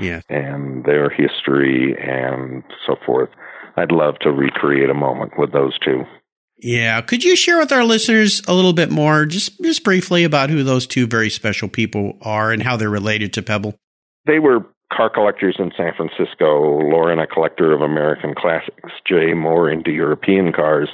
Yeah. 0.00 0.20
and 0.28 0.84
their 0.84 1.08
history 1.08 1.96
and 1.98 2.62
so 2.86 2.96
forth. 3.06 3.30
I'd 3.76 3.92
love 3.92 4.18
to 4.20 4.30
recreate 4.32 4.90
a 4.90 4.94
moment 4.94 5.38
with 5.38 5.52
those 5.52 5.78
two. 5.78 6.04
Yeah. 6.60 7.00
Could 7.02 7.22
you 7.22 7.36
share 7.36 7.58
with 7.58 7.70
our 7.70 7.84
listeners 7.84 8.42
a 8.48 8.52
little 8.54 8.72
bit 8.72 8.90
more, 8.90 9.24
just 9.26 9.62
just 9.62 9.84
briefly, 9.84 10.24
about 10.24 10.50
who 10.50 10.64
those 10.64 10.86
two 10.88 11.06
very 11.06 11.30
special 11.30 11.68
people 11.68 12.18
are 12.22 12.50
and 12.50 12.64
how 12.64 12.76
they're 12.76 12.90
related 12.90 13.32
to 13.34 13.42
Pebble? 13.42 13.76
They 14.26 14.40
were 14.40 14.66
car 14.92 15.10
collectors 15.10 15.56
in 15.60 15.70
San 15.76 15.92
Francisco. 15.96 16.78
Lorin, 16.80 17.20
a 17.20 17.26
collector 17.28 17.72
of 17.72 17.80
American 17.82 18.34
classics. 18.34 18.90
Jay, 19.06 19.34
more 19.34 19.70
into 19.70 19.92
European 19.92 20.50
cars. 20.52 20.88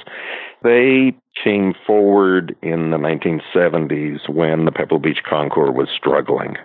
They 0.63 1.15
came 1.41 1.73
forward 1.85 2.55
in 2.61 2.91
the 2.91 2.97
1970s 2.97 4.29
when 4.29 4.65
the 4.65 4.71
Pebble 4.71 4.99
Beach 4.99 5.21
Concours 5.27 5.75
was 5.75 5.89
struggling. 5.95 6.55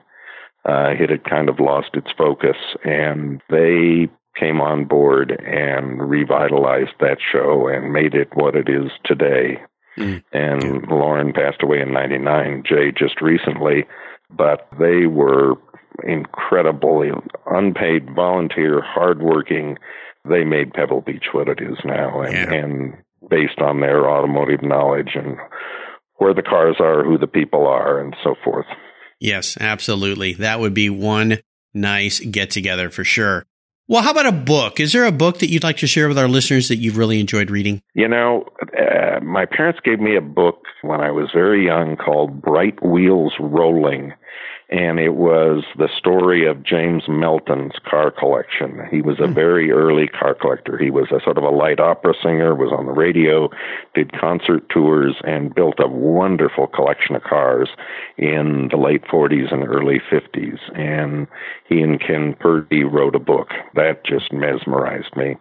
Uh, 0.68 0.90
it 0.98 1.10
had 1.10 1.24
kind 1.24 1.48
of 1.48 1.58
lost 1.58 1.90
its 1.94 2.10
focus, 2.16 2.56
and 2.84 3.40
they 3.48 4.08
came 4.38 4.60
on 4.60 4.84
board 4.84 5.32
and 5.44 6.08
revitalized 6.08 6.92
that 7.00 7.18
show 7.20 7.66
and 7.68 7.92
made 7.92 8.14
it 8.14 8.28
what 8.34 8.54
it 8.54 8.68
is 8.68 8.90
today. 9.04 9.60
Mm. 9.98 10.22
And 10.32 10.88
Lorin 10.88 11.32
passed 11.34 11.62
away 11.62 11.80
in 11.80 11.92
99, 11.92 12.62
Jay 12.66 12.92
just 12.96 13.20
recently, 13.20 13.86
but 14.30 14.68
they 14.78 15.06
were 15.06 15.54
incredibly 16.04 17.10
unpaid, 17.46 18.14
volunteer, 18.14 18.80
hardworking. 18.82 19.76
They 20.28 20.44
made 20.44 20.72
Pebble 20.74 21.00
Beach 21.00 21.26
what 21.32 21.48
it 21.48 21.60
is 21.60 21.78
now, 21.84 22.20
and, 22.20 22.32
Yeah. 22.32 22.52
and 22.52 22.94
based 23.30 23.60
on 23.60 23.80
their 23.80 24.10
automotive 24.10 24.62
knowledge 24.62 25.10
and 25.14 25.36
where 26.16 26.34
the 26.34 26.42
cars 26.42 26.76
are, 26.80 27.04
who 27.04 27.16
the 27.16 27.26
people 27.26 27.66
are, 27.66 28.00
and 28.00 28.14
so 28.22 28.34
forth. 28.44 28.66
Yes, 29.20 29.56
absolutely. 29.60 30.34
That 30.34 30.60
would 30.60 30.74
be 30.74 30.90
one 30.90 31.38
nice 31.72 32.20
get 32.20 32.50
together 32.50 32.90
for 32.90 33.04
sure. 33.04 33.46
Well, 33.90 34.02
how 34.02 34.12
about 34.12 34.26
a 34.26 34.32
book? 34.32 34.78
Is 34.78 34.92
there 34.92 35.04
a 35.04 35.10
book 35.10 35.40
that 35.40 35.48
you'd 35.48 35.64
like 35.64 35.78
to 35.78 35.86
share 35.88 36.06
with 36.06 36.18
our 36.18 36.28
listeners 36.28 36.68
that 36.68 36.76
you've 36.76 36.96
really 36.96 37.18
enjoyed 37.18 37.50
reading? 37.50 37.82
You 37.94 38.06
know, 38.06 38.44
uh, 38.78 39.18
my 39.20 39.46
parents 39.46 39.80
gave 39.84 39.98
me 39.98 40.16
a 40.16 40.20
book 40.20 40.62
when 40.82 41.00
I 41.00 41.10
was 41.10 41.30
very 41.34 41.66
young 41.66 41.96
called 41.96 42.40
Bright 42.40 42.80
Wheels 42.86 43.32
Rolling. 43.40 44.12
And 44.70 45.00
it 45.00 45.14
was 45.14 45.64
the 45.76 45.88
story 45.98 46.46
of 46.46 46.62
James 46.62 47.04
Melton's 47.08 47.72
car 47.88 48.10
collection. 48.12 48.80
He 48.90 49.02
was 49.02 49.18
a 49.18 49.26
Hmm. 49.26 49.34
very 49.34 49.72
early 49.72 50.06
car 50.06 50.34
collector. 50.34 50.78
He 50.78 50.90
was 50.90 51.10
a 51.10 51.20
sort 51.24 51.38
of 51.38 51.44
a 51.44 51.50
light 51.50 51.80
opera 51.80 52.14
singer, 52.22 52.54
was 52.54 52.72
on 52.72 52.86
the 52.86 52.92
radio, 52.92 53.50
did 53.94 54.12
concert 54.12 54.68
tours, 54.68 55.16
and 55.24 55.52
built 55.54 55.80
a 55.80 55.88
wonderful 55.88 56.68
collection 56.68 57.16
of 57.16 57.24
cars 57.24 57.68
in 58.16 58.68
the 58.70 58.76
late 58.76 59.02
40s 59.06 59.50
and 59.52 59.66
early 59.66 60.00
50s. 60.08 60.60
And 60.78 61.26
he 61.68 61.82
and 61.82 62.00
Ken 62.00 62.34
Purdy 62.38 62.84
wrote 62.84 63.16
a 63.16 63.20
book 63.20 63.48
that 63.74 64.04
just 64.04 64.32
mesmerized 64.32 65.16
me 65.16 65.36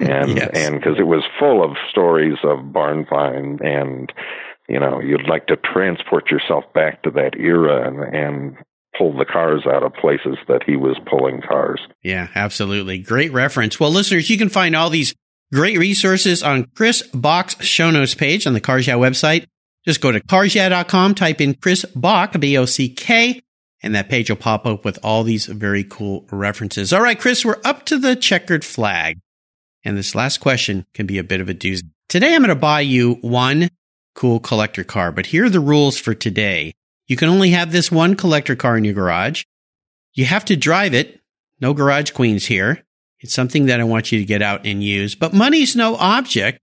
and 0.00 0.30
Yes. 0.36 0.50
and 0.54 0.74
because 0.80 0.98
it 0.98 1.06
was 1.06 1.22
full 1.38 1.62
of 1.62 1.76
stories 1.88 2.38
of 2.42 2.72
barn 2.72 3.04
find 3.06 3.60
and 3.60 4.12
you 4.70 4.78
know 4.78 5.00
you'd 5.00 5.28
like 5.28 5.46
to 5.48 5.56
transport 5.56 6.30
yourself 6.30 6.64
back 6.72 7.02
to 7.02 7.10
that 7.10 7.34
era 7.36 7.86
and 7.86 8.14
and 8.14 8.56
pull 8.98 9.16
the 9.16 9.24
cars 9.24 9.62
out 9.66 9.82
of 9.82 9.92
places 9.94 10.36
that 10.48 10.62
he 10.66 10.76
was 10.76 10.98
pulling 11.08 11.40
cars 11.40 11.80
Yeah, 12.02 12.28
absolutely. 12.34 12.98
Great 12.98 13.32
reference. 13.32 13.78
Well, 13.78 13.90
listeners, 13.90 14.28
you 14.28 14.36
can 14.38 14.48
find 14.48 14.74
all 14.74 14.90
these 14.90 15.14
great 15.52 15.78
resources 15.78 16.42
on 16.42 16.66
Chris 16.74 17.02
Bock's 17.14 17.64
show 17.64 17.90
notes 17.90 18.14
page 18.14 18.46
on 18.46 18.52
the 18.52 18.60
Cars 18.60 18.86
Yeah 18.86 18.94
website. 18.94 19.46
Just 19.86 20.00
go 20.00 20.12
to 20.12 20.20
carsyeah.com, 20.20 21.14
type 21.14 21.40
in 21.40 21.54
Chris 21.54 21.84
Bock, 21.96 22.38
B-O-C-K, 22.38 23.40
and 23.82 23.94
that 23.94 24.10
page 24.10 24.28
will 24.28 24.36
pop 24.36 24.66
up 24.66 24.84
with 24.84 24.98
all 25.02 25.22
these 25.22 25.46
very 25.46 25.84
cool 25.84 26.26
references. 26.30 26.92
All 26.92 27.00
right, 27.00 27.18
Chris, 27.18 27.44
we're 27.44 27.60
up 27.64 27.86
to 27.86 27.98
the 27.98 28.14
checkered 28.14 28.64
flag. 28.64 29.18
And 29.84 29.96
this 29.96 30.14
last 30.14 30.38
question 30.38 30.84
can 30.92 31.06
be 31.06 31.16
a 31.16 31.24
bit 31.24 31.40
of 31.40 31.48
a 31.48 31.54
doozy. 31.54 31.84
Today, 32.08 32.34
I'm 32.34 32.42
going 32.42 32.50
to 32.50 32.54
buy 32.54 32.80
you 32.80 33.14
one 33.22 33.70
cool 34.14 34.40
collector 34.40 34.84
car, 34.84 35.12
but 35.12 35.26
here 35.26 35.44
are 35.44 35.50
the 35.50 35.60
rules 35.60 35.98
for 35.98 36.14
today. 36.14 36.74
You 37.06 37.16
can 37.16 37.28
only 37.28 37.50
have 37.50 37.72
this 37.72 37.90
one 37.90 38.14
collector 38.14 38.56
car 38.56 38.76
in 38.76 38.84
your 38.84 38.94
garage. 38.94 39.42
You 40.14 40.24
have 40.26 40.44
to 40.46 40.56
drive 40.56 40.94
it. 40.94 41.20
No 41.60 41.74
garage 41.74 42.10
queens 42.12 42.46
here. 42.46 42.84
It's 43.20 43.34
something 43.34 43.66
that 43.66 43.80
I 43.80 43.84
want 43.84 44.12
you 44.12 44.18
to 44.18 44.24
get 44.24 44.42
out 44.42 44.64
and 44.64 44.82
use, 44.82 45.14
but 45.14 45.34
money's 45.34 45.76
no 45.76 45.96
object. 45.96 46.60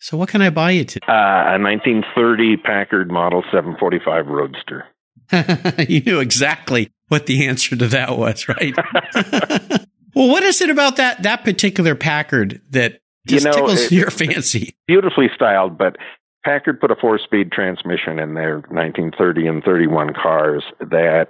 So 0.00 0.16
what 0.16 0.28
can 0.28 0.40
I 0.42 0.50
buy 0.50 0.70
you 0.72 0.84
today? 0.84 1.06
uh, 1.08 1.56
a 1.56 1.58
1930 1.58 2.56
packard 2.58 3.10
model 3.10 3.42
745 3.50 4.26
roadster 4.26 4.86
you 5.88 6.00
knew 6.00 6.20
exactly 6.20 6.90
what 7.08 7.26
the 7.26 7.46
answer 7.46 7.76
to 7.76 7.86
that 7.88 8.16
was, 8.16 8.48
right? 8.48 8.74
well, 10.14 10.28
what 10.28 10.42
is 10.42 10.60
it 10.60 10.70
about 10.70 10.96
that 10.96 11.22
that 11.22 11.44
particular 11.44 11.94
Packard 11.94 12.60
that 12.70 13.00
You 13.30 13.40
know, 13.40 13.52
tickles 13.52 13.84
it- 13.84 13.92
your 13.92 14.10
fancy? 14.10 14.74
beautifully 14.86 15.28
styled, 15.34 15.76
but 15.78 15.96
Packard 16.44 16.80
put 16.80 16.90
a 16.90 16.96
four-speed 16.96 17.52
transmission 17.52 18.18
in 18.18 18.34
their 18.34 18.56
1930 18.70 19.46
and 19.46 19.62
31 19.64 20.14
cars 20.14 20.62
that 20.80 21.28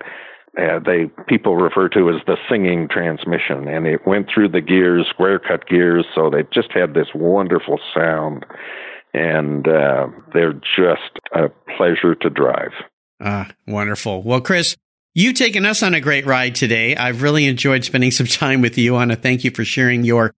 uh, 0.61 0.79
they 0.85 1.11
people 1.29 1.57
refer 1.57 1.89
to 1.89 2.09
as 2.11 2.17
the 2.27 2.37
singing 2.49 2.89
transmission, 2.89 3.69
and 3.69 3.87
it 3.87 4.07
went 4.07 4.29
through 4.33 4.49
the 4.49 4.61
gears, 4.61 5.07
square 5.09 5.39
cut 5.39 5.67
gears, 5.69 6.05
so 6.15 6.31
they 6.31 6.43
just 6.53 6.73
had 6.73 6.95
this 6.95 7.09
wonderful 7.15 7.79
sound, 7.95 8.45
and 9.15 9.67
uh, 9.69 10.07
they're 10.33 10.55
just 10.55 11.19
a 11.35 11.49
pleasure 11.77 12.15
to 12.15 12.31
drive. 12.31 12.73
Ah, 13.21 13.49
wonderful. 13.67 14.23
Well, 14.23 14.41
Chris, 14.41 14.77
you've 15.15 15.35
taken 15.35 15.65
us 15.67 15.83
on 15.83 15.95
a 15.95 16.01
great 16.01 16.27
ride 16.27 16.55
today. 16.55 16.97
I've 16.97 17.23
really 17.23 17.47
enjoyed 17.47 17.85
spending 17.85 18.11
some 18.13 18.27
time 18.27 18.61
with 18.61 18.77
you. 18.79 18.95
I 18.95 18.99
want 18.99 19.11
to 19.13 19.17
thank 19.17 19.45
you 19.45 19.51
for 19.51 19.65
sharing 19.65 20.05
your 20.05 20.33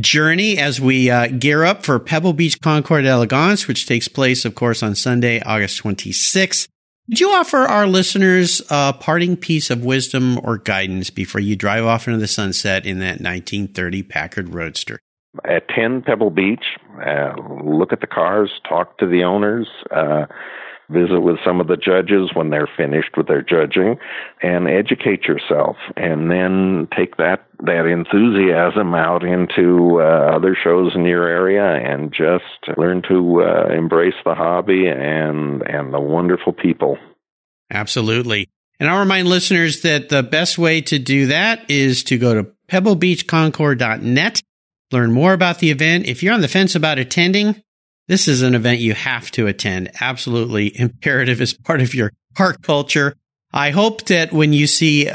journey 0.00 0.58
as 0.58 0.80
we 0.80 1.10
uh, 1.10 1.28
gear 1.28 1.64
up 1.64 1.84
for 1.84 1.98
Pebble 1.98 2.32
Beach 2.32 2.60
Concours 2.60 3.04
d'Elegance, 3.04 3.66
which 3.66 3.86
takes 3.86 4.08
place, 4.08 4.44
of 4.44 4.54
course, 4.54 4.82
on 4.82 4.94
Sunday, 4.94 5.40
August 5.40 5.82
26th. 5.82 6.68
Would 7.08 7.20
you 7.20 7.30
offer 7.30 7.58
our 7.58 7.86
listeners 7.86 8.60
a 8.68 8.92
parting 8.92 9.36
piece 9.36 9.70
of 9.70 9.84
wisdom 9.84 10.40
or 10.42 10.58
guidance 10.58 11.08
before 11.08 11.40
you 11.40 11.54
drive 11.54 11.84
off 11.84 12.08
into 12.08 12.18
the 12.18 12.26
sunset 12.26 12.84
in 12.84 12.98
that 12.98 13.20
1930 13.20 14.02
Packard 14.02 14.52
Roadster? 14.52 14.98
Attend 15.44 16.04
Pebble 16.04 16.30
Beach, 16.30 16.64
uh, 17.06 17.34
look 17.62 17.92
at 17.92 18.00
the 18.00 18.06
cars, 18.06 18.50
talk 18.68 18.98
to 18.98 19.06
the 19.06 19.22
owners. 19.22 19.68
Uh, 19.90 20.26
visit 20.90 21.20
with 21.20 21.36
some 21.44 21.60
of 21.60 21.66
the 21.66 21.76
judges 21.76 22.30
when 22.34 22.50
they're 22.50 22.68
finished 22.76 23.16
with 23.16 23.26
their 23.26 23.42
judging 23.42 23.96
and 24.42 24.68
educate 24.68 25.24
yourself 25.24 25.76
and 25.96 26.30
then 26.30 26.88
take 26.96 27.16
that 27.16 27.46
that 27.60 27.86
enthusiasm 27.86 28.94
out 28.94 29.24
into 29.24 30.00
uh, 30.00 30.36
other 30.36 30.56
shows 30.62 30.92
in 30.94 31.04
your 31.04 31.26
area 31.26 31.64
and 31.64 32.12
just 32.12 32.78
learn 32.78 33.02
to 33.08 33.42
uh, 33.42 33.72
embrace 33.72 34.14
the 34.24 34.34
hobby 34.34 34.86
and 34.86 35.62
and 35.62 35.92
the 35.92 36.00
wonderful 36.00 36.52
people 36.52 36.98
Absolutely. 37.70 38.48
And 38.78 38.88
I'll 38.88 39.00
remind 39.00 39.28
listeners 39.28 39.82
that 39.82 40.08
the 40.08 40.22
best 40.22 40.58
way 40.58 40.80
to 40.82 40.98
do 40.98 41.26
that 41.26 41.70
is 41.70 42.04
to 42.04 42.18
go 42.18 42.34
to 42.34 42.50
pebblebeachconcours.net, 42.68 44.42
learn 44.92 45.12
more 45.12 45.32
about 45.32 45.58
the 45.58 45.70
event. 45.70 46.06
If 46.06 46.22
you're 46.22 46.34
on 46.34 46.42
the 46.42 46.48
fence 46.48 46.74
about 46.74 46.98
attending, 46.98 47.62
this 48.08 48.28
is 48.28 48.42
an 48.42 48.54
event 48.54 48.80
you 48.80 48.94
have 48.94 49.30
to 49.32 49.46
attend. 49.46 49.90
Absolutely 50.00 50.78
imperative 50.78 51.40
as 51.40 51.52
part 51.52 51.80
of 51.80 51.94
your 51.94 52.12
park 52.34 52.62
culture. 52.62 53.14
I 53.52 53.70
hope 53.70 54.04
that 54.04 54.32
when 54.32 54.52
you 54.52 54.66
see 54.66 55.10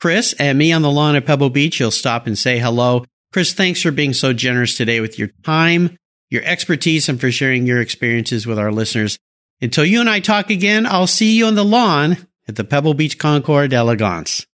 Chris 0.00 0.34
and 0.38 0.58
me 0.58 0.72
on 0.72 0.82
the 0.82 0.90
lawn 0.90 1.16
at 1.16 1.26
Pebble 1.26 1.50
Beach, 1.50 1.80
you'll 1.80 1.90
stop 1.90 2.26
and 2.26 2.38
say 2.38 2.58
hello. 2.58 3.04
Chris, 3.32 3.52
thanks 3.52 3.82
for 3.82 3.90
being 3.90 4.12
so 4.12 4.32
generous 4.32 4.76
today 4.76 5.00
with 5.00 5.18
your 5.18 5.28
time, 5.44 5.96
your 6.30 6.42
expertise, 6.44 7.08
and 7.08 7.20
for 7.20 7.30
sharing 7.30 7.66
your 7.66 7.80
experiences 7.80 8.46
with 8.46 8.58
our 8.58 8.70
listeners. 8.70 9.18
Until 9.60 9.84
you 9.84 10.00
and 10.00 10.10
I 10.10 10.20
talk 10.20 10.50
again, 10.50 10.86
I'll 10.86 11.06
see 11.06 11.36
you 11.36 11.46
on 11.46 11.54
the 11.54 11.64
lawn 11.64 12.16
at 12.46 12.56
the 12.56 12.64
Pebble 12.64 12.94
Beach 12.94 13.18
Concours 13.18 13.68
d'Elegance. 13.68 14.46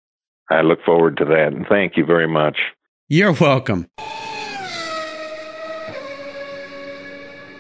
I 0.51 0.63
look 0.63 0.83
forward 0.85 1.17
to 1.19 1.25
that, 1.25 1.53
and 1.53 1.67
thank 1.67 1.97
you 1.97 2.05
very 2.05 2.29
much. 2.29 2.59
You're 3.09 3.33
welcome. 3.33 3.87